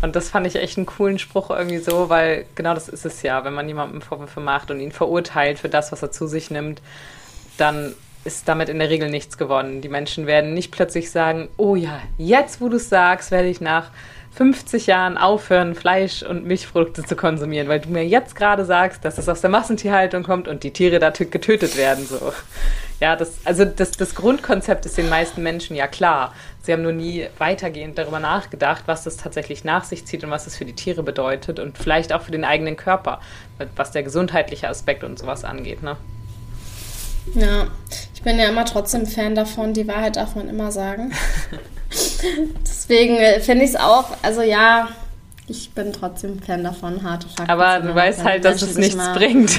Und 0.00 0.16
das 0.16 0.30
fand 0.30 0.46
ich 0.46 0.56
echt 0.56 0.78
einen 0.78 0.86
coolen 0.86 1.18
Spruch 1.18 1.50
irgendwie 1.50 1.78
so, 1.78 2.08
weil 2.08 2.46
genau 2.54 2.74
das 2.74 2.88
ist 2.88 3.04
es 3.04 3.22
ja, 3.22 3.44
wenn 3.44 3.52
man 3.52 3.68
jemandem 3.68 4.00
Vorwürfe 4.00 4.40
macht 4.40 4.70
und 4.70 4.80
ihn 4.80 4.92
verurteilt 4.92 5.58
für 5.58 5.68
das, 5.68 5.92
was 5.92 6.02
er 6.02 6.10
zu 6.10 6.26
sich 6.26 6.50
nimmt, 6.50 6.80
dann 7.58 7.94
ist 8.24 8.48
damit 8.48 8.68
in 8.68 8.78
der 8.78 8.90
Regel 8.90 9.10
nichts 9.10 9.36
gewonnen. 9.38 9.80
Die 9.80 9.88
Menschen 9.88 10.26
werden 10.26 10.54
nicht 10.54 10.70
plötzlich 10.70 11.10
sagen, 11.10 11.48
oh 11.56 11.74
ja, 11.74 12.00
jetzt 12.18 12.60
wo 12.60 12.68
du 12.68 12.76
es 12.76 12.88
sagst, 12.88 13.30
werde 13.30 13.48
ich 13.48 13.60
nach 13.60 13.90
50 14.34 14.86
Jahren 14.86 15.18
aufhören, 15.18 15.74
Fleisch 15.74 16.22
und 16.22 16.46
Milchprodukte 16.46 17.04
zu 17.04 17.16
konsumieren, 17.16 17.68
weil 17.68 17.80
du 17.80 17.90
mir 17.90 18.06
jetzt 18.06 18.34
gerade 18.34 18.64
sagst, 18.64 19.04
dass 19.04 19.18
es 19.18 19.28
aus 19.28 19.42
der 19.42 19.50
Massentierhaltung 19.50 20.22
kommt 20.22 20.48
und 20.48 20.62
die 20.62 20.72
Tiere 20.72 20.98
da 20.98 21.10
getötet 21.10 21.76
werden. 21.76 22.06
So. 22.06 22.32
Ja, 22.98 23.14
das, 23.14 23.34
also 23.44 23.66
das, 23.66 23.90
das 23.90 24.14
Grundkonzept 24.14 24.86
ist 24.86 24.96
den 24.96 25.10
meisten 25.10 25.42
Menschen 25.42 25.76
ja 25.76 25.86
klar. 25.86 26.32
Sie 26.62 26.72
haben 26.72 26.82
nur 26.82 26.92
nie 26.92 27.26
weitergehend 27.36 27.98
darüber 27.98 28.20
nachgedacht, 28.20 28.84
was 28.86 29.04
das 29.04 29.18
tatsächlich 29.18 29.64
nach 29.64 29.84
sich 29.84 30.06
zieht 30.06 30.24
und 30.24 30.30
was 30.30 30.44
das 30.44 30.56
für 30.56 30.64
die 30.64 30.74
Tiere 30.74 31.02
bedeutet 31.02 31.58
und 31.58 31.76
vielleicht 31.76 32.12
auch 32.12 32.22
für 32.22 32.32
den 32.32 32.44
eigenen 32.44 32.76
Körper, 32.76 33.20
was 33.76 33.90
der 33.90 34.02
gesundheitliche 34.02 34.68
Aspekt 34.68 35.04
und 35.04 35.18
sowas 35.18 35.44
angeht. 35.44 35.82
Ne? 35.82 35.98
Ja, 37.34 37.66
ich 38.14 38.22
bin 38.22 38.38
ja 38.38 38.48
immer 38.48 38.64
trotzdem 38.64 39.06
Fan 39.06 39.34
davon, 39.34 39.72
die 39.72 39.86
Wahrheit 39.86 40.16
darf 40.16 40.34
man 40.34 40.48
immer 40.48 40.72
sagen. 40.72 41.12
Deswegen 42.66 43.16
äh, 43.16 43.40
finde 43.40 43.64
ich 43.64 43.70
es 43.70 43.76
auch, 43.76 44.06
also 44.22 44.42
ja, 44.42 44.88
ich 45.46 45.70
bin 45.72 45.92
trotzdem 45.92 46.40
Fan 46.40 46.64
davon, 46.64 47.02
harte 47.02 47.28
Fakten. 47.28 47.50
Aber 47.50 47.80
du 47.80 47.94
weißt 47.94 48.24
halt, 48.24 48.44
dass 48.44 48.62
es 48.62 48.76
nichts 48.76 48.96
mal, 48.96 49.14
bringt. 49.14 49.58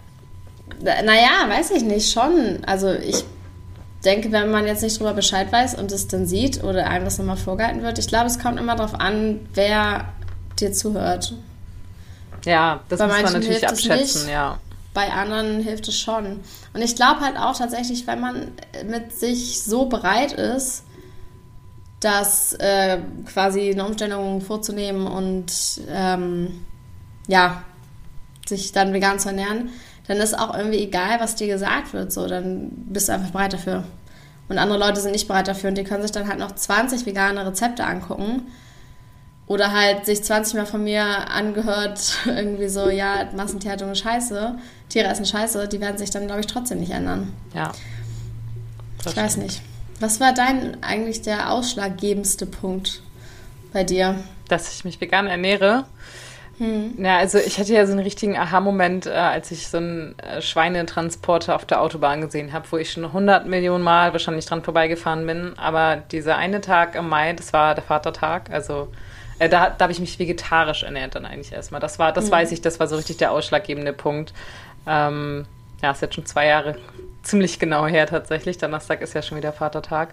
naja, 0.82 1.48
weiß 1.48 1.72
ich 1.72 1.82
nicht, 1.82 2.12
schon. 2.12 2.58
Also 2.64 2.92
ich 2.92 3.24
denke, 4.04 4.32
wenn 4.32 4.50
man 4.50 4.66
jetzt 4.66 4.82
nicht 4.82 4.98
drüber 4.98 5.14
Bescheid 5.14 5.52
weiß 5.52 5.74
und 5.74 5.92
es 5.92 6.08
dann 6.08 6.26
sieht 6.26 6.62
oder 6.64 6.86
einem 6.86 7.04
das 7.04 7.18
nochmal 7.18 7.36
vorgehalten 7.36 7.82
wird, 7.82 7.98
ich 7.98 8.08
glaube, 8.08 8.26
es 8.26 8.38
kommt 8.38 8.58
immer 8.58 8.76
darauf 8.76 8.94
an, 8.94 9.40
wer 9.54 10.12
dir 10.58 10.72
zuhört. 10.72 11.34
Ja, 12.44 12.80
das 12.88 12.98
Bei 12.98 13.06
muss 13.06 13.22
man 13.22 13.32
natürlich 13.34 13.68
abschätzen, 13.68 14.30
ja 14.30 14.58
bei 15.00 15.12
anderen 15.12 15.60
hilft 15.60 15.88
es 15.88 15.98
schon. 15.98 16.40
Und 16.74 16.82
ich 16.82 16.94
glaube 16.94 17.20
halt 17.20 17.38
auch 17.38 17.56
tatsächlich, 17.56 18.06
wenn 18.06 18.20
man 18.20 18.52
mit 18.86 19.12
sich 19.18 19.62
so 19.62 19.86
bereit 19.86 20.32
ist, 20.32 20.84
das 22.00 22.52
äh, 22.54 22.98
quasi 23.26 23.70
eine 23.70 23.86
Umstellung 23.86 24.42
vorzunehmen 24.42 25.06
und 25.06 25.52
ähm, 25.88 26.66
ja, 27.28 27.62
sich 28.46 28.72
dann 28.72 28.92
vegan 28.92 29.18
zu 29.18 29.28
ernähren, 29.28 29.70
dann 30.06 30.18
ist 30.18 30.38
auch 30.38 30.54
irgendwie 30.54 30.78
egal, 30.78 31.18
was 31.20 31.36
dir 31.36 31.46
gesagt 31.46 31.94
wird. 31.94 32.12
So, 32.12 32.26
dann 32.26 32.70
bist 32.70 33.08
du 33.08 33.12
einfach 33.12 33.30
bereit 33.30 33.54
dafür. 33.54 33.84
Und 34.48 34.58
andere 34.58 34.78
Leute 34.78 35.00
sind 35.00 35.12
nicht 35.12 35.28
bereit 35.28 35.48
dafür 35.48 35.70
und 35.70 35.78
die 35.78 35.84
können 35.84 36.02
sich 36.02 36.12
dann 36.12 36.28
halt 36.28 36.38
noch 36.38 36.54
20 36.54 37.06
vegane 37.06 37.46
Rezepte 37.46 37.84
angucken 37.84 38.48
oder 39.50 39.72
halt 39.72 40.06
sich 40.06 40.22
20 40.22 40.54
Mal 40.54 40.64
von 40.64 40.84
mir 40.84 41.02
angehört, 41.02 42.18
irgendwie 42.24 42.68
so, 42.68 42.88
ja, 42.88 43.28
Massentierhaltung 43.34 43.90
ist 43.90 43.98
scheiße, 43.98 44.54
Tiere 44.88 45.08
essen 45.08 45.26
scheiße, 45.26 45.66
die 45.66 45.80
werden 45.80 45.98
sich 45.98 46.10
dann, 46.10 46.28
glaube 46.28 46.38
ich, 46.38 46.46
trotzdem 46.46 46.78
nicht 46.78 46.92
ändern. 46.92 47.32
Ja. 47.52 47.72
Ich 49.04 49.16
weiß 49.16 49.38
nicht. 49.38 49.60
Was 49.98 50.20
war 50.20 50.32
dein 50.34 50.80
eigentlich 50.84 51.22
der 51.22 51.50
ausschlaggebendste 51.50 52.46
Punkt 52.46 53.02
bei 53.72 53.82
dir? 53.82 54.14
Dass 54.46 54.72
ich 54.72 54.84
mich 54.84 55.00
vegan 55.00 55.26
ernähre. 55.26 55.84
Hm. 56.58 56.94
Ja, 57.04 57.18
also 57.18 57.38
ich 57.38 57.58
hatte 57.58 57.74
ja 57.74 57.86
so 57.86 57.92
einen 57.92 58.02
richtigen 58.02 58.36
Aha-Moment, 58.36 59.06
äh, 59.06 59.10
als 59.10 59.50
ich 59.50 59.66
so 59.66 59.78
einen 59.78 60.16
äh, 60.20 60.40
Schweinetransporter 60.40 61.56
auf 61.56 61.64
der 61.64 61.80
Autobahn 61.80 62.20
gesehen 62.20 62.52
habe, 62.52 62.68
wo 62.70 62.76
ich 62.76 62.92
schon 62.92 63.04
100 63.04 63.48
Millionen 63.48 63.82
Mal 63.82 64.12
wahrscheinlich 64.12 64.46
dran 64.46 64.62
vorbeigefahren 64.62 65.26
bin. 65.26 65.58
Aber 65.58 65.96
dieser 65.96 66.36
eine 66.36 66.60
Tag 66.60 66.94
im 66.94 67.08
Mai, 67.08 67.32
das 67.32 67.52
war 67.52 67.74
der 67.74 67.82
Vatertag, 67.82 68.50
also 68.50 68.92
äh, 69.40 69.48
da 69.48 69.70
da 69.70 69.84
habe 69.84 69.92
ich 69.92 69.98
mich 69.98 70.18
vegetarisch 70.18 70.84
ernährt 70.84 71.14
dann 71.14 71.24
eigentlich 71.26 71.52
erstmal. 71.52 71.80
Das 71.80 71.98
war, 71.98 72.12
das 72.12 72.26
mhm. 72.26 72.32
weiß 72.32 72.52
ich, 72.52 72.60
das 72.60 72.78
war 72.78 72.86
so 72.86 72.96
richtig 72.96 73.16
der 73.16 73.32
ausschlaggebende 73.32 73.92
Punkt. 73.92 74.32
Ähm, 74.86 75.46
ja, 75.82 75.90
ist 75.90 76.02
jetzt 76.02 76.14
schon 76.14 76.26
zwei 76.26 76.46
Jahre 76.46 76.76
ziemlich 77.22 77.58
genau 77.58 77.86
her 77.86 78.06
tatsächlich. 78.06 78.58
Donnerstag 78.58 79.00
ist 79.00 79.14
ja 79.14 79.22
schon 79.22 79.38
wieder 79.38 79.52
Vatertag. 79.52 80.10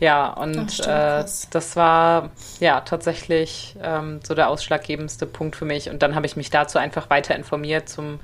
Ja, 0.00 0.28
und 0.28 0.70
stimmt, 0.70 0.88
äh, 0.88 1.24
das 1.50 1.76
war 1.76 2.30
ja 2.60 2.82
tatsächlich 2.82 3.74
ähm, 3.82 4.20
so 4.22 4.34
der 4.34 4.48
ausschlaggebendste 4.48 5.26
Punkt 5.26 5.56
für 5.56 5.64
mich. 5.64 5.90
Und 5.90 6.02
dann 6.02 6.14
habe 6.14 6.26
ich 6.26 6.36
mich 6.36 6.50
dazu 6.50 6.78
einfach 6.78 7.10
weiter 7.10 7.34
informiert 7.34 7.88
zum 7.88 8.20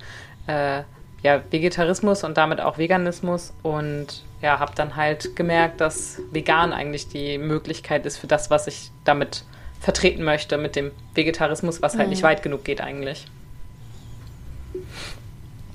äh, 0.46 0.82
ja, 1.22 1.40
Vegetarismus 1.50 2.22
und 2.22 2.36
damit 2.36 2.60
auch 2.60 2.76
Veganismus 2.76 3.54
und 3.62 4.22
ja, 4.42 4.58
habe 4.58 4.72
dann 4.76 4.94
halt 4.94 5.34
gemerkt, 5.36 5.80
dass 5.80 6.20
vegan 6.30 6.74
eigentlich 6.74 7.08
die 7.08 7.38
Möglichkeit 7.38 8.04
ist 8.04 8.18
für 8.18 8.26
das, 8.26 8.50
was 8.50 8.66
ich 8.66 8.90
damit 9.04 9.44
vertreten 9.84 10.24
möchte 10.24 10.56
mit 10.56 10.76
dem 10.76 10.92
Vegetarismus, 11.14 11.82
was 11.82 11.94
halt 11.94 12.06
mhm. 12.06 12.10
nicht 12.10 12.22
weit 12.22 12.42
genug 12.42 12.64
geht 12.64 12.80
eigentlich. 12.80 13.26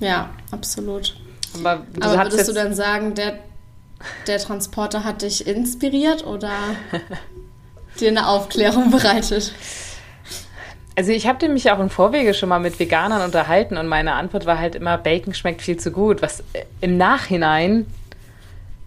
Ja, 0.00 0.30
absolut. 0.50 1.16
Aber, 1.54 1.86
Aber 2.00 2.24
würdest 2.24 2.48
du 2.48 2.52
dann 2.52 2.74
sagen, 2.74 3.14
der, 3.14 3.38
der 4.26 4.38
Transporter 4.38 5.04
hat 5.04 5.22
dich 5.22 5.46
inspiriert 5.46 6.26
oder 6.26 6.50
dir 8.00 8.08
eine 8.08 8.26
Aufklärung 8.26 8.90
bereitet? 8.90 9.52
Also 10.96 11.12
ich 11.12 11.28
habe 11.28 11.48
mich 11.48 11.70
auch 11.70 11.78
im 11.78 11.88
Vorwege 11.88 12.34
schon 12.34 12.48
mal 12.48 12.58
mit 12.58 12.80
Veganern 12.80 13.22
unterhalten 13.22 13.76
und 13.76 13.86
meine 13.86 14.14
Antwort 14.14 14.44
war 14.44 14.58
halt 14.58 14.74
immer, 14.74 14.98
Bacon 14.98 15.34
schmeckt 15.34 15.62
viel 15.62 15.76
zu 15.76 15.92
gut, 15.92 16.20
was 16.20 16.42
im 16.80 16.96
Nachhinein 16.96 17.86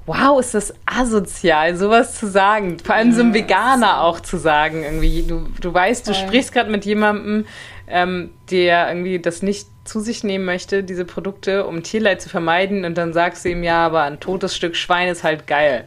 wow, 0.05 0.39
ist 0.39 0.53
das 0.53 0.73
asozial, 0.85 1.75
sowas 1.75 2.19
zu 2.19 2.27
sagen. 2.27 2.77
Vor 2.79 2.95
allem 2.95 3.09
ja, 3.09 3.15
so 3.15 3.21
einem 3.21 3.33
Veganer 3.33 4.01
auch 4.01 4.19
zu 4.19 4.37
sagen, 4.37 4.83
irgendwie. 4.83 5.23
Du, 5.23 5.47
du 5.61 5.73
weißt, 5.73 6.07
du 6.07 6.13
sprichst 6.13 6.51
gerade 6.51 6.69
mit 6.69 6.85
jemandem, 6.85 7.45
ähm, 7.87 8.31
der 8.51 8.89
irgendwie 8.89 9.19
das 9.19 9.41
nicht 9.41 9.67
zu 9.85 9.99
sich 9.99 10.23
nehmen 10.23 10.45
möchte, 10.45 10.83
diese 10.83 11.05
Produkte, 11.05 11.65
um 11.65 11.83
Tierleid 11.83 12.21
zu 12.21 12.29
vermeiden, 12.29 12.85
und 12.85 12.97
dann 12.97 13.13
sagst 13.13 13.43
du 13.43 13.49
ihm, 13.49 13.63
ja, 13.63 13.85
aber 13.85 14.03
ein 14.03 14.19
totes 14.19 14.55
Stück 14.55 14.75
Schwein 14.75 15.09
ist 15.09 15.23
halt 15.23 15.47
geil. 15.47 15.85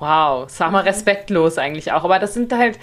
Wow, 0.00 0.48
sag 0.48 0.72
mal 0.72 0.82
respektlos 0.82 1.58
eigentlich 1.58 1.92
auch. 1.92 2.04
Aber 2.04 2.18
das 2.18 2.32
sind 2.32 2.52
halt, 2.54 2.78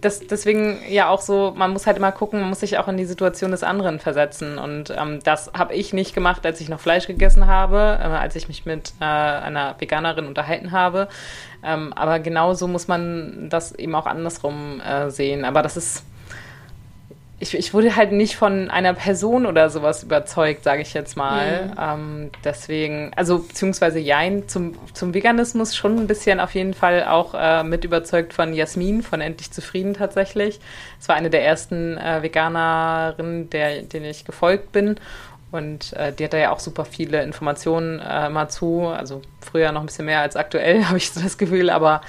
das, 0.00 0.26
deswegen 0.26 0.80
ja 0.88 1.08
auch 1.08 1.20
so, 1.20 1.54
man 1.56 1.72
muss 1.72 1.86
halt 1.86 1.96
immer 1.96 2.10
gucken, 2.10 2.40
man 2.40 2.48
muss 2.48 2.58
sich 2.58 2.76
auch 2.76 2.88
in 2.88 2.96
die 2.96 3.04
Situation 3.04 3.52
des 3.52 3.62
anderen 3.62 4.00
versetzen. 4.00 4.58
Und 4.58 4.90
ähm, 4.90 5.20
das 5.22 5.52
habe 5.56 5.74
ich 5.74 5.92
nicht 5.92 6.12
gemacht, 6.12 6.44
als 6.44 6.60
ich 6.60 6.68
noch 6.68 6.80
Fleisch 6.80 7.06
gegessen 7.06 7.46
habe, 7.46 7.98
äh, 8.00 8.04
als 8.04 8.34
ich 8.34 8.48
mich 8.48 8.66
mit 8.66 8.94
äh, 9.00 9.04
einer 9.04 9.76
Veganerin 9.78 10.26
unterhalten 10.26 10.72
habe. 10.72 11.06
Ähm, 11.62 11.92
aber 11.92 12.18
genauso 12.18 12.66
muss 12.66 12.88
man 12.88 13.48
das 13.48 13.72
eben 13.72 13.94
auch 13.94 14.06
andersrum 14.06 14.80
äh, 14.80 15.08
sehen. 15.10 15.44
Aber 15.44 15.62
das 15.62 15.76
ist 15.76 16.02
ich, 17.38 17.54
ich 17.54 17.74
wurde 17.74 17.96
halt 17.96 18.12
nicht 18.12 18.34
von 18.36 18.70
einer 18.70 18.94
Person 18.94 19.44
oder 19.44 19.68
sowas 19.68 20.02
überzeugt, 20.02 20.64
sage 20.64 20.80
ich 20.80 20.94
jetzt 20.94 21.16
mal. 21.16 21.66
Mhm. 21.66 21.72
Ähm, 21.78 22.30
deswegen, 22.44 23.12
also 23.14 23.40
beziehungsweise 23.40 23.98
Jein 23.98 24.48
zum, 24.48 24.74
zum 24.94 25.12
Veganismus 25.12 25.76
schon 25.76 25.98
ein 25.98 26.06
bisschen 26.06 26.40
auf 26.40 26.54
jeden 26.54 26.72
Fall 26.72 27.04
auch 27.04 27.34
äh, 27.34 27.62
mit 27.62 27.84
überzeugt 27.84 28.32
von 28.32 28.54
Jasmin, 28.54 29.02
von 29.02 29.20
Endlich 29.20 29.50
Zufrieden 29.50 29.92
tatsächlich. 29.92 30.60
Es 30.98 31.08
war 31.10 31.16
eine 31.16 31.28
der 31.28 31.44
ersten 31.44 31.98
äh, 31.98 32.22
Veganerinnen, 32.22 33.50
der, 33.50 33.82
denen 33.82 34.06
ich 34.06 34.24
gefolgt 34.24 34.72
bin. 34.72 34.96
Und 35.52 35.92
äh, 35.92 36.14
die 36.14 36.24
hat 36.24 36.32
da 36.32 36.38
ja 36.38 36.52
auch 36.52 36.60
super 36.60 36.86
viele 36.86 37.22
Informationen 37.22 38.00
äh, 38.00 38.30
mal 38.30 38.48
zu. 38.48 38.86
Also 38.86 39.20
früher 39.40 39.72
noch 39.72 39.80
ein 39.80 39.86
bisschen 39.86 40.06
mehr 40.06 40.20
als 40.20 40.36
aktuell, 40.36 40.84
habe 40.88 40.96
ich 40.96 41.12
so 41.12 41.20
das 41.20 41.36
Gefühl. 41.36 41.68
Aber 41.68 42.00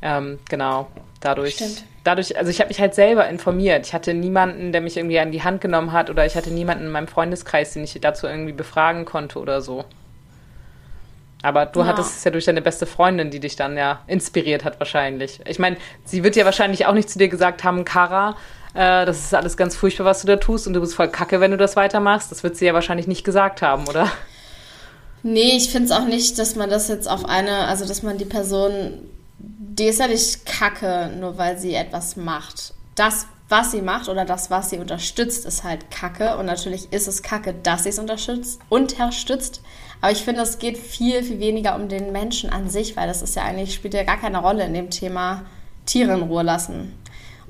ähm, 0.00 0.38
genau, 0.48 0.86
dadurch. 1.20 1.54
Stimmt 1.54 1.89
dadurch, 2.04 2.36
also 2.36 2.50
ich 2.50 2.60
habe 2.60 2.68
mich 2.68 2.80
halt 2.80 2.94
selber 2.94 3.28
informiert. 3.28 3.86
Ich 3.86 3.94
hatte 3.94 4.14
niemanden, 4.14 4.72
der 4.72 4.80
mich 4.80 4.96
irgendwie 4.96 5.18
an 5.18 5.32
die 5.32 5.42
Hand 5.42 5.60
genommen 5.60 5.92
hat 5.92 6.10
oder 6.10 6.26
ich 6.26 6.36
hatte 6.36 6.50
niemanden 6.50 6.86
in 6.86 6.90
meinem 6.90 7.08
Freundeskreis, 7.08 7.72
den 7.74 7.84
ich 7.84 7.98
dazu 8.00 8.26
irgendwie 8.26 8.52
befragen 8.52 9.04
konnte 9.04 9.38
oder 9.38 9.60
so. 9.60 9.84
Aber 11.42 11.66
du 11.66 11.80
ja. 11.80 11.86
hattest 11.86 12.18
es 12.18 12.24
ja 12.24 12.30
durch 12.30 12.44
deine 12.44 12.60
beste 12.60 12.86
Freundin, 12.86 13.30
die 13.30 13.40
dich 13.40 13.56
dann 13.56 13.76
ja 13.76 14.00
inspiriert 14.06 14.64
hat 14.64 14.78
wahrscheinlich. 14.78 15.40
Ich 15.46 15.58
meine, 15.58 15.76
sie 16.04 16.22
wird 16.22 16.36
ja 16.36 16.44
wahrscheinlich 16.44 16.86
auch 16.86 16.92
nicht 16.92 17.08
zu 17.08 17.18
dir 17.18 17.28
gesagt 17.28 17.64
haben, 17.64 17.84
Kara, 17.84 18.36
äh, 18.74 19.06
das 19.06 19.20
ist 19.20 19.34
alles 19.34 19.56
ganz 19.56 19.74
furchtbar, 19.74 20.04
was 20.04 20.20
du 20.20 20.26
da 20.26 20.36
tust 20.36 20.66
und 20.66 20.74
du 20.74 20.80
bist 20.80 20.94
voll 20.94 21.08
kacke, 21.08 21.40
wenn 21.40 21.50
du 21.50 21.56
das 21.56 21.76
weitermachst. 21.76 22.30
Das 22.30 22.42
wird 22.42 22.56
sie 22.56 22.66
ja 22.66 22.74
wahrscheinlich 22.74 23.06
nicht 23.06 23.24
gesagt 23.24 23.62
haben, 23.62 23.88
oder? 23.88 24.10
Nee, 25.22 25.56
ich 25.56 25.70
finde 25.70 25.86
es 25.86 25.92
auch 25.92 26.06
nicht, 26.06 26.38
dass 26.38 26.56
man 26.56 26.70
das 26.70 26.88
jetzt 26.88 27.08
auf 27.08 27.24
eine, 27.24 27.66
also 27.66 27.86
dass 27.86 28.02
man 28.02 28.18
die 28.18 28.24
Person 28.24 28.92
die 29.42 29.86
ist 29.86 30.00
ja 30.00 30.08
nicht 30.08 30.44
kacke, 30.44 31.10
nur 31.18 31.38
weil 31.38 31.58
sie 31.58 31.74
etwas 31.74 32.16
macht. 32.16 32.74
Das, 32.94 33.26
was 33.48 33.70
sie 33.70 33.82
macht 33.82 34.08
oder 34.08 34.24
das, 34.24 34.50
was 34.50 34.70
sie 34.70 34.78
unterstützt, 34.78 35.46
ist 35.46 35.64
halt 35.64 35.90
kacke. 35.90 36.36
Und 36.36 36.46
natürlich 36.46 36.92
ist 36.92 37.08
es 37.08 37.22
kacke, 37.22 37.54
dass 37.54 37.84
sie 37.84 37.88
es 37.88 37.98
unterstützt, 37.98 38.60
unterstützt. 38.68 39.62
Aber 40.00 40.12
ich 40.12 40.22
finde, 40.22 40.42
es 40.42 40.58
geht 40.58 40.78
viel, 40.78 41.22
viel 41.22 41.40
weniger 41.40 41.76
um 41.76 41.88
den 41.88 42.12
Menschen 42.12 42.50
an 42.50 42.68
sich, 42.68 42.96
weil 42.96 43.08
das 43.08 43.22
ist 43.22 43.36
ja 43.36 43.42
eigentlich, 43.42 43.74
spielt 43.74 43.94
ja 43.94 44.04
gar 44.04 44.18
keine 44.18 44.38
Rolle 44.38 44.64
in 44.64 44.74
dem 44.74 44.90
Thema 44.90 45.44
Tiere 45.86 46.12
in 46.12 46.22
Ruhe 46.22 46.42
lassen. 46.42 46.94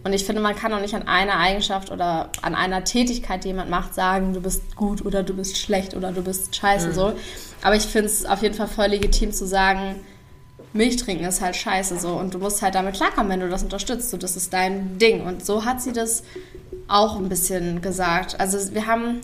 Und 0.02 0.14
ich 0.14 0.24
finde, 0.24 0.40
man 0.40 0.56
kann 0.56 0.72
auch 0.72 0.80
nicht 0.80 0.94
an 0.94 1.06
einer 1.06 1.38
Eigenschaft 1.38 1.90
oder 1.90 2.30
an 2.42 2.54
einer 2.54 2.84
Tätigkeit, 2.84 3.44
die 3.44 3.48
jemand 3.48 3.70
macht, 3.70 3.94
sagen, 3.94 4.32
du 4.32 4.40
bist 4.40 4.74
gut 4.76 5.04
oder 5.04 5.22
du 5.22 5.34
bist 5.34 5.58
schlecht 5.58 5.94
oder 5.94 6.12
du 6.12 6.22
bist 6.22 6.56
scheiße 6.56 6.88
mhm. 6.88 6.92
so. 6.92 7.12
Aber 7.62 7.76
ich 7.76 7.82
finde 7.82 8.06
es 8.06 8.24
auf 8.24 8.42
jeden 8.42 8.54
Fall 8.54 8.68
voll 8.68 8.86
legitim 8.86 9.32
zu 9.32 9.46
sagen, 9.46 9.96
Milch 10.72 10.96
trinken 10.96 11.24
ist 11.24 11.40
halt 11.40 11.56
scheiße 11.56 11.98
so 11.98 12.14
und 12.14 12.34
du 12.34 12.38
musst 12.38 12.62
halt 12.62 12.74
damit 12.74 12.94
klarkommen, 12.94 13.30
wenn 13.30 13.40
du 13.40 13.48
das 13.48 13.62
unterstützt. 13.62 14.10
So, 14.10 14.16
das 14.16 14.36
ist 14.36 14.52
dein 14.52 14.98
Ding. 14.98 15.22
Und 15.22 15.44
so 15.44 15.64
hat 15.64 15.82
sie 15.82 15.92
das 15.92 16.22
auch 16.86 17.16
ein 17.16 17.28
bisschen 17.28 17.82
gesagt. 17.82 18.38
Also 18.38 18.72
wir 18.72 18.86
haben, 18.86 19.20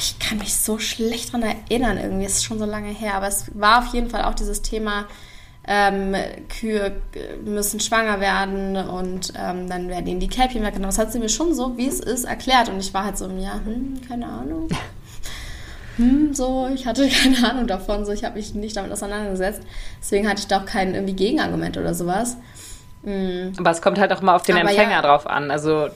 ich 0.00 0.18
kann 0.18 0.38
mich 0.38 0.56
so 0.56 0.78
schlecht 0.78 1.32
daran 1.32 1.42
erinnern 1.42 1.98
irgendwie, 1.98 2.24
es 2.24 2.38
ist 2.38 2.44
schon 2.44 2.58
so 2.58 2.64
lange 2.64 2.90
her, 2.90 3.14
aber 3.14 3.28
es 3.28 3.46
war 3.54 3.80
auf 3.80 3.94
jeden 3.94 4.10
Fall 4.10 4.24
auch 4.24 4.34
dieses 4.34 4.62
Thema, 4.62 5.06
ähm, 5.66 6.16
Kühe 6.48 7.00
müssen 7.44 7.78
schwanger 7.78 8.20
werden 8.20 8.76
und 8.76 9.32
ähm, 9.36 9.68
dann 9.68 9.88
werden 9.88 10.06
ihnen 10.06 10.20
die 10.20 10.28
Kälbchen 10.28 10.62
weggenommen. 10.62 10.88
Das 10.88 10.98
hat 10.98 11.12
sie 11.12 11.20
mir 11.20 11.28
schon 11.28 11.54
so, 11.54 11.76
wie 11.76 11.86
es 11.86 12.00
ist, 12.00 12.24
erklärt. 12.24 12.68
Und 12.68 12.80
ich 12.80 12.92
war 12.94 13.04
halt 13.04 13.18
so, 13.18 13.28
ja, 13.28 13.60
hm, 13.64 14.00
keine 14.08 14.26
Ahnung. 14.26 14.68
hm, 15.96 16.34
so, 16.34 16.68
ich 16.74 16.86
hatte 16.86 17.08
keine 17.22 17.50
Ahnung 17.50 17.66
davon, 17.66 18.04
so, 18.04 18.12
ich 18.12 18.24
habe 18.24 18.36
mich 18.36 18.54
nicht 18.54 18.76
damit 18.76 18.92
auseinandergesetzt. 18.92 19.62
Deswegen 20.00 20.28
hatte 20.28 20.40
ich 20.40 20.46
da 20.46 20.60
auch 20.60 20.66
kein 20.66 20.94
irgendwie 20.94 21.14
Gegenargument 21.14 21.76
oder 21.76 21.94
sowas. 21.94 22.36
Mhm. 23.02 23.52
Aber 23.58 23.70
es 23.70 23.82
kommt 23.82 23.98
halt 23.98 24.12
auch 24.12 24.22
mal 24.22 24.34
auf 24.34 24.42
den 24.42 24.56
Aber 24.56 24.68
Empfänger 24.68 24.92
ja. 24.92 25.02
drauf 25.02 25.26
an. 25.26 25.50
Also, 25.50 25.88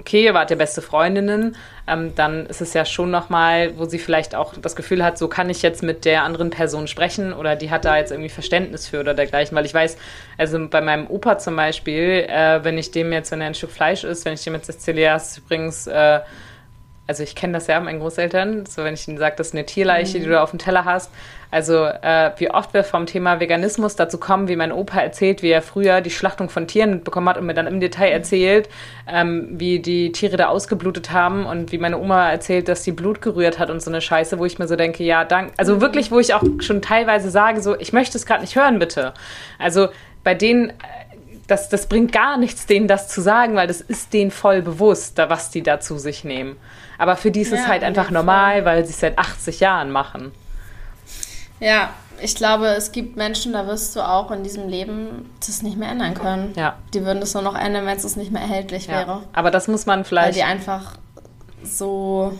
okay, 0.00 0.24
ihr 0.24 0.34
wart 0.34 0.50
ja 0.50 0.56
beste 0.56 0.82
Freundinnen, 0.82 1.56
ähm, 1.86 2.14
dann 2.14 2.46
ist 2.46 2.60
es 2.60 2.74
ja 2.74 2.84
schon 2.84 3.10
nochmal, 3.10 3.76
wo 3.78 3.84
sie 3.84 3.98
vielleicht 3.98 4.34
auch 4.34 4.54
das 4.54 4.76
Gefühl 4.76 5.04
hat, 5.04 5.18
so 5.18 5.28
kann 5.28 5.50
ich 5.50 5.62
jetzt 5.62 5.82
mit 5.82 6.04
der 6.04 6.22
anderen 6.22 6.50
Person 6.50 6.86
sprechen 6.86 7.32
oder 7.32 7.56
die 7.56 7.70
hat 7.70 7.84
da 7.84 7.96
jetzt 7.96 8.10
irgendwie 8.10 8.30
Verständnis 8.30 8.88
für 8.88 9.00
oder 9.00 9.14
dergleichen. 9.14 9.56
Weil 9.56 9.66
ich 9.66 9.74
weiß, 9.74 9.96
also 10.36 10.68
bei 10.68 10.80
meinem 10.80 11.06
Opa 11.08 11.38
zum 11.38 11.56
Beispiel, 11.56 12.26
äh, 12.28 12.62
wenn 12.64 12.78
ich 12.78 12.90
dem 12.90 13.12
jetzt, 13.12 13.30
wenn 13.32 13.40
er 13.40 13.48
ein 13.48 13.54
Stück 13.54 13.70
Fleisch 13.70 14.04
isst, 14.04 14.24
wenn 14.24 14.34
ich 14.34 14.44
dem 14.44 14.54
jetzt 14.54 14.68
erzähle, 14.68 15.00
ja, 15.00 15.20
übrigens, 15.36 15.86
äh, 15.86 16.20
also 17.08 17.22
ich 17.22 17.34
kenne 17.34 17.54
das 17.54 17.66
ja 17.66 17.80
meinen 17.80 18.00
Großeltern, 18.00 18.66
so 18.66 18.84
wenn 18.84 18.92
ich 18.92 19.08
ihnen 19.08 19.16
sage, 19.16 19.34
das 19.36 19.48
ist 19.48 19.54
eine 19.54 19.64
Tierleiche, 19.64 20.18
mhm. 20.18 20.22
die 20.22 20.28
du 20.28 20.40
auf 20.40 20.50
dem 20.50 20.58
Teller 20.58 20.84
hast. 20.84 21.10
Also 21.50 21.86
äh, 21.86 22.32
wie 22.36 22.50
oft 22.50 22.74
wir 22.74 22.84
vom 22.84 23.06
Thema 23.06 23.40
Veganismus 23.40 23.96
dazu 23.96 24.18
kommen, 24.18 24.48
wie 24.48 24.56
mein 24.56 24.70
Opa 24.70 25.00
erzählt, 25.00 25.42
wie 25.42 25.48
er 25.48 25.62
früher 25.62 26.02
die 26.02 26.10
Schlachtung 26.10 26.50
von 26.50 26.66
Tieren 26.66 26.90
mitbekommen 26.90 27.26
hat 27.30 27.38
und 27.38 27.46
mir 27.46 27.54
dann 27.54 27.66
im 27.66 27.80
Detail 27.80 28.10
erzählt, 28.10 28.68
ähm, 29.10 29.48
wie 29.52 29.80
die 29.80 30.12
Tiere 30.12 30.36
da 30.36 30.48
ausgeblutet 30.48 31.10
haben 31.10 31.46
und 31.46 31.72
wie 31.72 31.78
meine 31.78 31.98
Oma 31.98 32.30
erzählt, 32.30 32.68
dass 32.68 32.84
sie 32.84 32.92
Blut 32.92 33.22
gerührt 33.22 33.58
hat 33.58 33.70
und 33.70 33.80
so 33.80 33.90
eine 33.90 34.02
Scheiße, 34.02 34.38
wo 34.38 34.44
ich 34.44 34.58
mir 34.58 34.68
so 34.68 34.76
denke, 34.76 35.02
ja, 35.02 35.24
dank, 35.24 35.52
also 35.56 35.76
mhm. 35.76 35.80
wirklich, 35.80 36.10
wo 36.10 36.20
ich 36.20 36.34
auch 36.34 36.44
schon 36.60 36.82
teilweise 36.82 37.30
sage, 37.30 37.62
so, 37.62 37.74
ich 37.78 37.94
möchte 37.94 38.18
es 38.18 38.26
gerade 38.26 38.42
nicht 38.42 38.54
hören, 38.54 38.78
bitte. 38.78 39.14
Also 39.58 39.88
bei 40.22 40.34
denen 40.34 40.74
das, 41.48 41.68
das 41.68 41.86
bringt 41.86 42.12
gar 42.12 42.36
nichts, 42.36 42.66
denen 42.66 42.86
das 42.86 43.08
zu 43.08 43.20
sagen, 43.20 43.56
weil 43.56 43.66
das 43.66 43.80
ist 43.80 44.12
denen 44.12 44.30
voll 44.30 44.62
bewusst, 44.62 45.18
was 45.18 45.50
die 45.50 45.62
da 45.62 45.80
zu 45.80 45.98
sich 45.98 46.22
nehmen. 46.22 46.56
Aber 46.98 47.16
für 47.16 47.30
die 47.30 47.40
ist 47.40 47.52
ja, 47.52 47.58
es 47.58 47.66
halt 47.66 47.82
einfach 47.82 48.10
normal, 48.10 48.64
weil 48.64 48.84
sie 48.84 48.92
es 48.92 49.00
seit 49.00 49.18
80 49.18 49.60
Jahren 49.60 49.90
machen. 49.90 50.32
Ja, 51.58 51.90
ich 52.20 52.34
glaube, 52.34 52.66
es 52.66 52.92
gibt 52.92 53.16
Menschen, 53.16 53.54
da 53.54 53.66
wirst 53.66 53.96
du 53.96 54.00
auch 54.00 54.30
in 54.30 54.42
diesem 54.42 54.68
Leben 54.68 55.30
das 55.44 55.62
nicht 55.62 55.76
mehr 55.76 55.90
ändern 55.90 56.14
können. 56.14 56.52
Ja. 56.54 56.76
Die 56.92 57.04
würden 57.04 57.20
das 57.20 57.34
nur 57.34 57.42
noch 57.42 57.56
ändern, 57.56 57.86
wenn 57.86 57.96
es 57.96 58.16
nicht 58.16 58.30
mehr 58.30 58.42
erhältlich 58.42 58.86
ja. 58.86 58.94
wäre. 58.94 59.22
Aber 59.32 59.50
das 59.50 59.68
muss 59.68 59.86
man 59.86 60.04
vielleicht. 60.04 60.28
Weil 60.28 60.34
die 60.34 60.42
einfach 60.42 60.98
so 61.62 62.36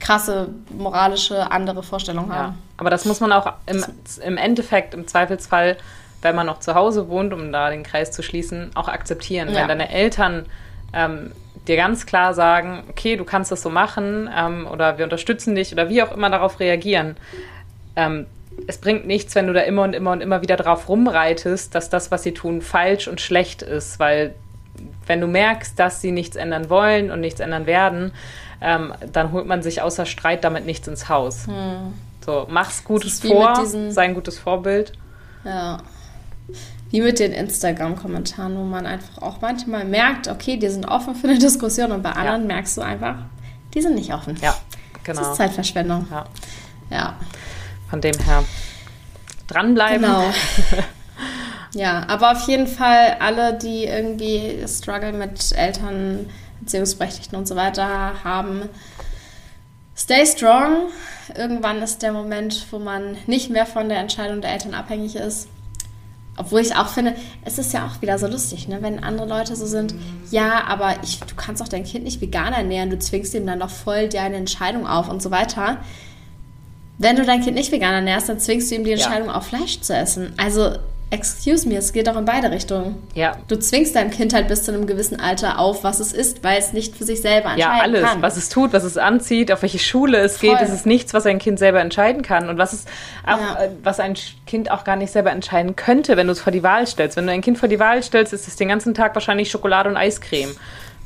krasse 0.00 0.48
moralische 0.76 1.50
andere 1.50 1.82
Vorstellungen 1.82 2.32
haben. 2.32 2.52
Ja. 2.52 2.58
Aber 2.76 2.90
das 2.90 3.04
muss 3.04 3.20
man 3.20 3.32
auch 3.32 3.52
im, 3.66 3.84
im 4.22 4.36
Endeffekt, 4.36 4.94
im 4.94 5.06
Zweifelsfall, 5.06 5.76
wenn 6.22 6.34
man 6.34 6.46
noch 6.46 6.60
zu 6.60 6.74
Hause 6.74 7.08
wohnt, 7.08 7.32
um 7.32 7.52
da 7.52 7.70
den 7.70 7.82
Kreis 7.82 8.12
zu 8.12 8.22
schließen, 8.22 8.70
auch 8.74 8.88
akzeptieren. 8.88 9.48
Ja. 9.48 9.60
Wenn 9.60 9.68
deine 9.68 9.90
Eltern 9.90 10.46
ähm, 10.92 11.32
dir 11.66 11.76
ganz 11.76 12.06
klar 12.06 12.34
sagen, 12.34 12.84
okay, 12.88 13.16
du 13.16 13.24
kannst 13.24 13.52
das 13.52 13.62
so 13.62 13.70
machen 13.70 14.30
ähm, 14.34 14.66
oder 14.70 14.98
wir 14.98 15.04
unterstützen 15.04 15.54
dich 15.54 15.72
oder 15.72 15.88
wie 15.88 16.02
auch 16.02 16.12
immer 16.12 16.30
darauf 16.30 16.60
reagieren. 16.60 17.16
Ähm, 17.96 18.26
es 18.66 18.78
bringt 18.78 19.06
nichts, 19.06 19.34
wenn 19.34 19.46
du 19.46 19.52
da 19.52 19.60
immer 19.60 19.82
und 19.82 19.94
immer 19.94 20.12
und 20.12 20.20
immer 20.20 20.42
wieder 20.42 20.56
drauf 20.56 20.88
rumreitest, 20.88 21.74
dass 21.74 21.90
das, 21.90 22.10
was 22.10 22.22
sie 22.22 22.34
tun, 22.34 22.60
falsch 22.62 23.08
und 23.08 23.20
schlecht 23.20 23.62
ist, 23.62 23.98
weil 23.98 24.34
wenn 25.06 25.20
du 25.20 25.26
merkst, 25.26 25.78
dass 25.78 26.00
sie 26.00 26.12
nichts 26.12 26.36
ändern 26.36 26.70
wollen 26.70 27.10
und 27.10 27.20
nichts 27.20 27.40
ändern 27.40 27.66
werden, 27.66 28.12
ähm, 28.60 28.92
dann 29.12 29.32
holt 29.32 29.46
man 29.46 29.62
sich 29.62 29.82
außer 29.82 30.06
Streit 30.06 30.44
damit 30.44 30.66
nichts 30.66 30.86
ins 30.86 31.08
Haus. 31.08 31.46
Hm. 31.46 31.94
So, 32.24 32.46
mach's 32.48 32.84
Gutes 32.84 33.20
vor, 33.20 33.64
sei 33.66 34.02
ein 34.02 34.14
gutes 34.14 34.38
Vorbild. 34.38 34.92
Ja. 35.44 35.78
Wie 36.90 37.00
mit 37.00 37.18
den 37.18 37.32
Instagram-Kommentaren, 37.32 38.56
wo 38.56 38.64
man 38.64 38.84
einfach 38.84 39.22
auch 39.22 39.40
manchmal 39.40 39.84
merkt, 39.84 40.28
okay, 40.28 40.58
die 40.58 40.68
sind 40.68 40.86
offen 40.86 41.14
für 41.14 41.28
eine 41.28 41.38
Diskussion 41.38 41.90
und 41.90 42.02
bei 42.02 42.10
anderen 42.10 42.42
ja. 42.42 42.46
merkst 42.48 42.76
du 42.76 42.82
einfach, 42.82 43.16
die 43.72 43.80
sind 43.80 43.94
nicht 43.94 44.12
offen. 44.12 44.36
Ja, 44.42 44.54
genau. 45.02 45.20
Das 45.20 45.30
ist 45.30 45.36
Zeitverschwendung. 45.36 46.06
Ja. 46.10 46.26
ja. 46.90 47.16
Von 47.88 48.02
dem 48.02 48.18
her 48.18 48.44
dranbleiben. 49.46 50.02
Genau. 50.02 50.24
ja, 51.74 52.04
aber 52.08 52.32
auf 52.32 52.46
jeden 52.46 52.66
Fall 52.66 53.16
alle, 53.20 53.54
die 53.54 53.84
irgendwie 53.84 54.62
Struggle 54.66 55.12
mit 55.12 55.52
Eltern, 55.52 56.28
Beziehungsberechtigten 56.60 57.38
und 57.38 57.48
so 57.48 57.56
weiter 57.56 58.22
haben, 58.22 58.68
stay 59.96 60.26
strong. 60.26 60.88
Irgendwann 61.34 61.82
ist 61.82 62.02
der 62.02 62.12
Moment, 62.12 62.66
wo 62.70 62.78
man 62.78 63.16
nicht 63.26 63.50
mehr 63.50 63.66
von 63.66 63.88
der 63.88 63.98
Entscheidung 63.98 64.40
der 64.40 64.52
Eltern 64.52 64.74
abhängig 64.74 65.16
ist. 65.16 65.48
Obwohl 66.36 66.60
ich 66.60 66.74
auch 66.74 66.88
finde, 66.88 67.14
es 67.44 67.58
ist 67.58 67.74
ja 67.74 67.86
auch 67.86 68.00
wieder 68.00 68.18
so 68.18 68.26
lustig, 68.26 68.66
ne? 68.66 68.78
wenn 68.80 69.04
andere 69.04 69.28
Leute 69.28 69.54
so 69.54 69.66
sind, 69.66 69.94
ja, 70.30 70.64
aber 70.64 70.96
ich, 71.02 71.20
du 71.20 71.34
kannst 71.36 71.60
doch 71.60 71.68
dein 71.68 71.84
Kind 71.84 72.04
nicht 72.04 72.22
vegan 72.22 72.54
ernähren, 72.54 72.88
du 72.88 72.98
zwingst 72.98 73.34
ihm 73.34 73.46
dann 73.46 73.60
doch 73.60 73.68
voll 73.68 74.08
deine 74.08 74.36
Entscheidung 74.36 74.86
auf 74.86 75.10
und 75.10 75.20
so 75.20 75.30
weiter. 75.30 75.78
Wenn 76.96 77.16
du 77.16 77.24
dein 77.24 77.42
Kind 77.42 77.56
nicht 77.56 77.70
vegan 77.70 77.92
ernährst, 77.92 78.30
dann 78.30 78.38
zwingst 78.38 78.70
du 78.70 78.76
ihm 78.76 78.84
die 78.84 78.92
Entscheidung, 78.92 79.28
ja. 79.28 79.34
auch 79.34 79.42
Fleisch 79.42 79.80
zu 79.80 79.94
essen. 79.94 80.32
Also 80.38 80.76
excuse 81.12 81.68
me, 81.68 81.76
es 81.76 81.92
geht 81.92 82.08
auch 82.08 82.16
in 82.16 82.24
beide 82.24 82.50
Richtungen. 82.50 82.96
Ja. 83.14 83.36
Du 83.46 83.58
zwingst 83.58 83.94
deinem 83.94 84.10
Kind 84.10 84.32
halt 84.32 84.48
bis 84.48 84.64
zu 84.64 84.72
einem 84.72 84.86
gewissen 84.86 85.20
Alter 85.20 85.58
auf, 85.58 85.84
was 85.84 86.00
es 86.00 86.14
ist, 86.14 86.42
weil 86.42 86.58
es 86.58 86.72
nicht 86.72 86.96
für 86.96 87.04
sich 87.04 87.20
selber 87.20 87.50
entscheiden 87.50 87.60
kann. 87.60 87.76
Ja, 87.76 87.82
alles. 87.82 88.02
Kann. 88.02 88.22
Was 88.22 88.36
es 88.38 88.48
tut, 88.48 88.72
was 88.72 88.82
es 88.82 88.96
anzieht, 88.96 89.52
auf 89.52 89.60
welche 89.60 89.78
Schule 89.78 90.18
es 90.18 90.38
Voll. 90.38 90.50
geht, 90.50 90.60
das 90.62 90.72
ist 90.72 90.86
nichts, 90.86 91.12
was 91.12 91.26
ein 91.26 91.38
Kind 91.38 91.58
selber 91.58 91.80
entscheiden 91.80 92.22
kann. 92.22 92.48
Und 92.48 92.56
was 92.56 92.72
es 92.72 92.86
auch, 93.26 93.38
ja. 93.38 93.64
Äh, 93.64 93.68
was 93.82 94.00
ein 94.00 94.14
Kind 94.46 94.70
auch 94.70 94.84
gar 94.84 94.96
nicht 94.96 95.12
selber 95.12 95.30
entscheiden 95.30 95.76
könnte, 95.76 96.16
wenn 96.16 96.28
du 96.28 96.32
es 96.32 96.40
vor 96.40 96.52
die 96.52 96.62
Wahl 96.62 96.86
stellst. 96.86 97.18
Wenn 97.18 97.26
du 97.26 97.32
ein 97.32 97.42
Kind 97.42 97.58
vor 97.58 97.68
die 97.68 97.78
Wahl 97.78 98.02
stellst, 98.02 98.32
ist 98.32 98.48
es 98.48 98.56
den 98.56 98.68
ganzen 98.68 98.94
Tag 98.94 99.14
wahrscheinlich 99.14 99.50
Schokolade 99.50 99.90
und 99.90 99.98
Eiscreme. 99.98 100.56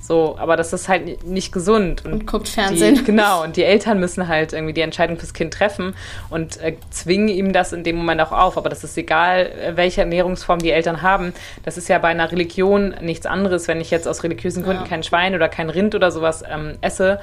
So, 0.06 0.36
aber 0.38 0.56
das 0.56 0.72
ist 0.72 0.88
halt 0.88 1.26
nicht 1.26 1.52
gesund. 1.52 2.04
Und, 2.04 2.12
und 2.12 2.26
guckt 2.26 2.48
Fernsehen. 2.48 2.94
Die, 2.94 3.04
genau, 3.04 3.42
und 3.42 3.56
die 3.56 3.64
Eltern 3.64 3.98
müssen 3.98 4.28
halt 4.28 4.52
irgendwie 4.52 4.72
die 4.72 4.82
Entscheidung 4.82 5.18
fürs 5.18 5.32
Kind 5.34 5.52
treffen 5.52 5.94
und 6.30 6.60
äh, 6.62 6.76
zwingen 6.90 7.28
ihm 7.28 7.52
das 7.52 7.72
in 7.72 7.82
dem 7.82 7.96
Moment 7.96 8.20
auch 8.20 8.30
auf. 8.30 8.56
Aber 8.56 8.68
das 8.68 8.84
ist 8.84 8.96
egal, 8.96 9.46
äh, 9.46 9.76
welche 9.76 10.02
Ernährungsform 10.02 10.60
die 10.60 10.70
Eltern 10.70 11.02
haben. 11.02 11.32
Das 11.64 11.76
ist 11.76 11.88
ja 11.88 11.98
bei 11.98 12.08
einer 12.08 12.30
Religion 12.30 12.94
nichts 13.00 13.26
anderes, 13.26 13.66
wenn 13.66 13.80
ich 13.80 13.90
jetzt 13.90 14.06
aus 14.06 14.22
religiösen 14.22 14.62
Gründen 14.62 14.84
ja. 14.84 14.88
kein 14.88 15.02
Schwein 15.02 15.34
oder 15.34 15.48
kein 15.48 15.70
Rind 15.70 15.96
oder 15.96 16.12
sowas 16.12 16.44
ähm, 16.48 16.78
esse 16.82 17.18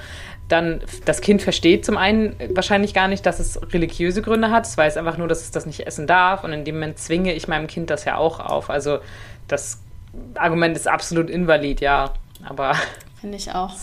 dann 0.49 0.81
das 1.05 1.21
Kind 1.21 1.41
versteht 1.41 1.85
zum 1.85 1.95
einen 1.95 2.35
wahrscheinlich 2.53 2.93
gar 2.93 3.07
nicht, 3.07 3.25
dass 3.25 3.39
es 3.39 3.59
religiöse 3.73 4.21
Gründe 4.21 4.51
hat. 4.51 4.67
Es 4.67 4.77
weiß 4.77 4.97
einfach 4.97 5.17
nur, 5.17 5.29
dass 5.29 5.41
es 5.41 5.51
das 5.51 5.65
nicht 5.65 5.87
essen 5.87 6.05
darf. 6.05 6.43
Und 6.43 6.51
in 6.51 6.65
dem 6.65 6.75
Moment 6.75 6.99
zwinge 6.99 7.33
ich 7.33 7.47
meinem 7.47 7.67
Kind 7.67 7.89
das 7.89 8.03
ja 8.03 8.17
auch 8.17 8.41
auf. 8.41 8.69
Also 8.69 8.99
das 9.47 9.79
Argument 10.35 10.75
ist 10.75 10.87
absolut 10.87 11.29
invalid, 11.29 11.79
ja. 11.79 12.13
Aber 12.47 12.75
finde 13.21 13.37
ich 13.37 13.51
auch. 13.51 13.73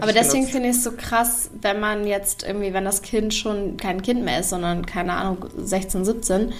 Aber 0.00 0.12
deswegen 0.12 0.46
finde 0.46 0.70
ich 0.70 0.76
es 0.76 0.84
so 0.84 0.92
krass, 0.92 1.50
wenn 1.60 1.80
man 1.80 2.06
jetzt 2.06 2.42
irgendwie, 2.42 2.72
wenn 2.72 2.84
das 2.84 3.02
Kind 3.02 3.34
schon 3.34 3.76
kein 3.76 4.02
Kind 4.02 4.24
mehr 4.24 4.40
ist, 4.40 4.50
sondern 4.50 4.86
keine 4.86 5.14
Ahnung 5.14 5.46
16, 5.56 6.04
17 6.04 6.52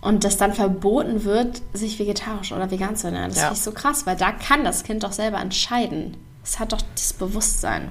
und 0.00 0.24
das 0.24 0.36
dann 0.36 0.54
verboten 0.54 1.24
wird, 1.24 1.60
sich 1.72 1.98
vegetarisch 1.98 2.52
oder 2.52 2.70
vegan 2.70 2.96
zu 2.96 3.08
ernähren. 3.08 3.30
Das 3.30 3.38
ja. 3.38 3.44
finde 3.44 3.58
ich 3.58 3.64
so 3.64 3.72
krass, 3.72 4.06
weil 4.06 4.16
da 4.16 4.32
kann 4.32 4.64
das 4.64 4.84
Kind 4.84 5.02
doch 5.02 5.12
selber 5.12 5.40
entscheiden. 5.40 6.16
Es 6.44 6.58
hat 6.58 6.72
doch 6.72 6.82
das 6.94 7.12
Bewusstsein. 7.12 7.90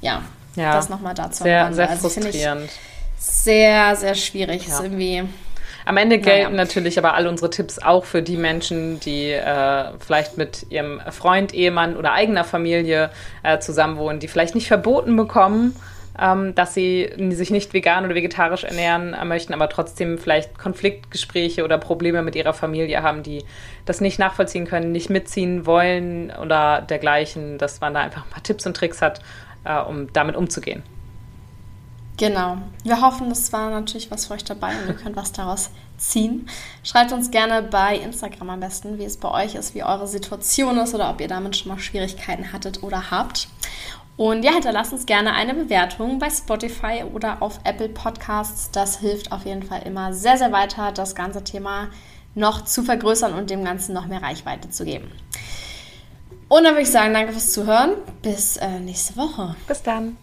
Ja, 0.00 0.22
ja 0.54 0.74
das 0.74 0.88
nochmal 0.88 1.14
dazu. 1.14 1.42
Sehr, 1.42 1.72
sehr 1.74 1.90
also 1.90 2.08
frustrierend. 2.08 2.70
Sehr, 3.18 3.96
sehr 3.96 4.14
schwierig. 4.14 4.66
Ja. 4.66 4.74
Ist 4.74 4.82
irgendwie 4.82 5.24
am 5.84 5.96
Ende 5.96 6.18
gelten 6.18 6.52
naja. 6.52 6.64
natürlich 6.64 6.98
aber 6.98 7.14
all 7.14 7.26
unsere 7.26 7.50
Tipps 7.50 7.78
auch 7.78 8.04
für 8.04 8.22
die 8.22 8.36
Menschen, 8.36 9.00
die 9.00 9.30
äh, 9.30 9.84
vielleicht 9.98 10.38
mit 10.38 10.66
ihrem 10.70 11.00
Freund, 11.10 11.52
Ehemann 11.52 11.96
oder 11.96 12.12
eigener 12.12 12.44
Familie 12.44 13.10
äh, 13.42 13.58
zusammenwohnen, 13.58 14.20
die 14.20 14.28
vielleicht 14.28 14.54
nicht 14.54 14.68
verboten 14.68 15.16
bekommen, 15.16 15.76
ähm, 16.18 16.54
dass 16.54 16.74
sie 16.74 17.10
sich 17.30 17.50
nicht 17.50 17.74
vegan 17.74 18.04
oder 18.04 18.14
vegetarisch 18.14 18.64
ernähren 18.64 19.14
äh, 19.14 19.24
möchten, 19.24 19.52
aber 19.52 19.68
trotzdem 19.68 20.18
vielleicht 20.18 20.58
Konfliktgespräche 20.58 21.64
oder 21.64 21.76
Probleme 21.76 22.22
mit 22.22 22.36
ihrer 22.36 22.54
Familie 22.54 23.02
haben, 23.02 23.22
die 23.22 23.44
das 23.84 24.00
nicht 24.00 24.18
nachvollziehen 24.18 24.66
können, 24.66 24.92
nicht 24.92 25.10
mitziehen 25.10 25.66
wollen 25.66 26.32
oder 26.40 26.82
dergleichen, 26.82 27.58
dass 27.58 27.80
man 27.80 27.94
da 27.94 28.00
einfach 28.00 28.24
ein 28.24 28.30
paar 28.30 28.42
Tipps 28.42 28.66
und 28.66 28.76
Tricks 28.76 29.02
hat, 29.02 29.20
äh, 29.64 29.78
um 29.78 30.12
damit 30.12 30.36
umzugehen. 30.36 30.82
Genau. 32.16 32.58
Wir 32.84 33.00
hoffen, 33.00 33.30
es 33.30 33.52
war 33.52 33.70
natürlich 33.70 34.10
was 34.10 34.26
für 34.26 34.34
euch 34.34 34.44
dabei 34.44 34.70
und 34.80 34.88
ihr 34.88 34.94
könnt 34.94 35.16
was 35.16 35.32
daraus 35.32 35.70
ziehen. 35.98 36.48
Schreibt 36.84 37.12
uns 37.12 37.30
gerne 37.30 37.62
bei 37.62 37.96
Instagram 37.96 38.50
am 38.50 38.60
besten, 38.60 38.98
wie 38.98 39.04
es 39.04 39.16
bei 39.16 39.30
euch 39.30 39.56
ist, 39.56 39.74
wie 39.74 39.82
eure 39.82 40.06
Situation 40.06 40.78
ist 40.78 40.94
oder 40.94 41.10
ob 41.10 41.20
ihr 41.20 41.28
damit 41.28 41.56
schon 41.56 41.72
mal 41.72 41.78
Schwierigkeiten 41.78 42.52
hattet 42.52 42.82
oder 42.82 43.10
habt. 43.10 43.48
Und 44.16 44.44
ja, 44.44 44.52
hinterlasst 44.52 44.92
uns 44.92 45.06
gerne 45.06 45.32
eine 45.32 45.54
Bewertung 45.54 46.20
bei 46.20 46.30
Spotify 46.30 47.02
oder 47.12 47.42
auf 47.42 47.58
Apple 47.64 47.88
Podcasts. 47.88 48.70
Das 48.70 48.98
hilft 48.98 49.32
auf 49.32 49.44
jeden 49.44 49.64
Fall 49.64 49.82
immer 49.84 50.12
sehr, 50.12 50.38
sehr 50.38 50.52
weiter, 50.52 50.92
das 50.92 51.16
ganze 51.16 51.42
Thema 51.42 51.88
noch 52.36 52.64
zu 52.64 52.84
vergrößern 52.84 53.34
und 53.34 53.50
dem 53.50 53.64
Ganzen 53.64 53.92
noch 53.92 54.06
mehr 54.06 54.22
Reichweite 54.22 54.70
zu 54.70 54.84
geben. 54.84 55.10
Und 56.48 56.62
dann 56.62 56.74
würde 56.74 56.82
ich 56.82 56.90
sagen, 56.90 57.12
danke 57.12 57.32
fürs 57.32 57.52
Zuhören. 57.52 57.94
Bis 58.22 58.56
äh, 58.58 58.78
nächste 58.78 59.16
Woche. 59.16 59.56
Bis 59.66 59.82
dann. 59.82 60.16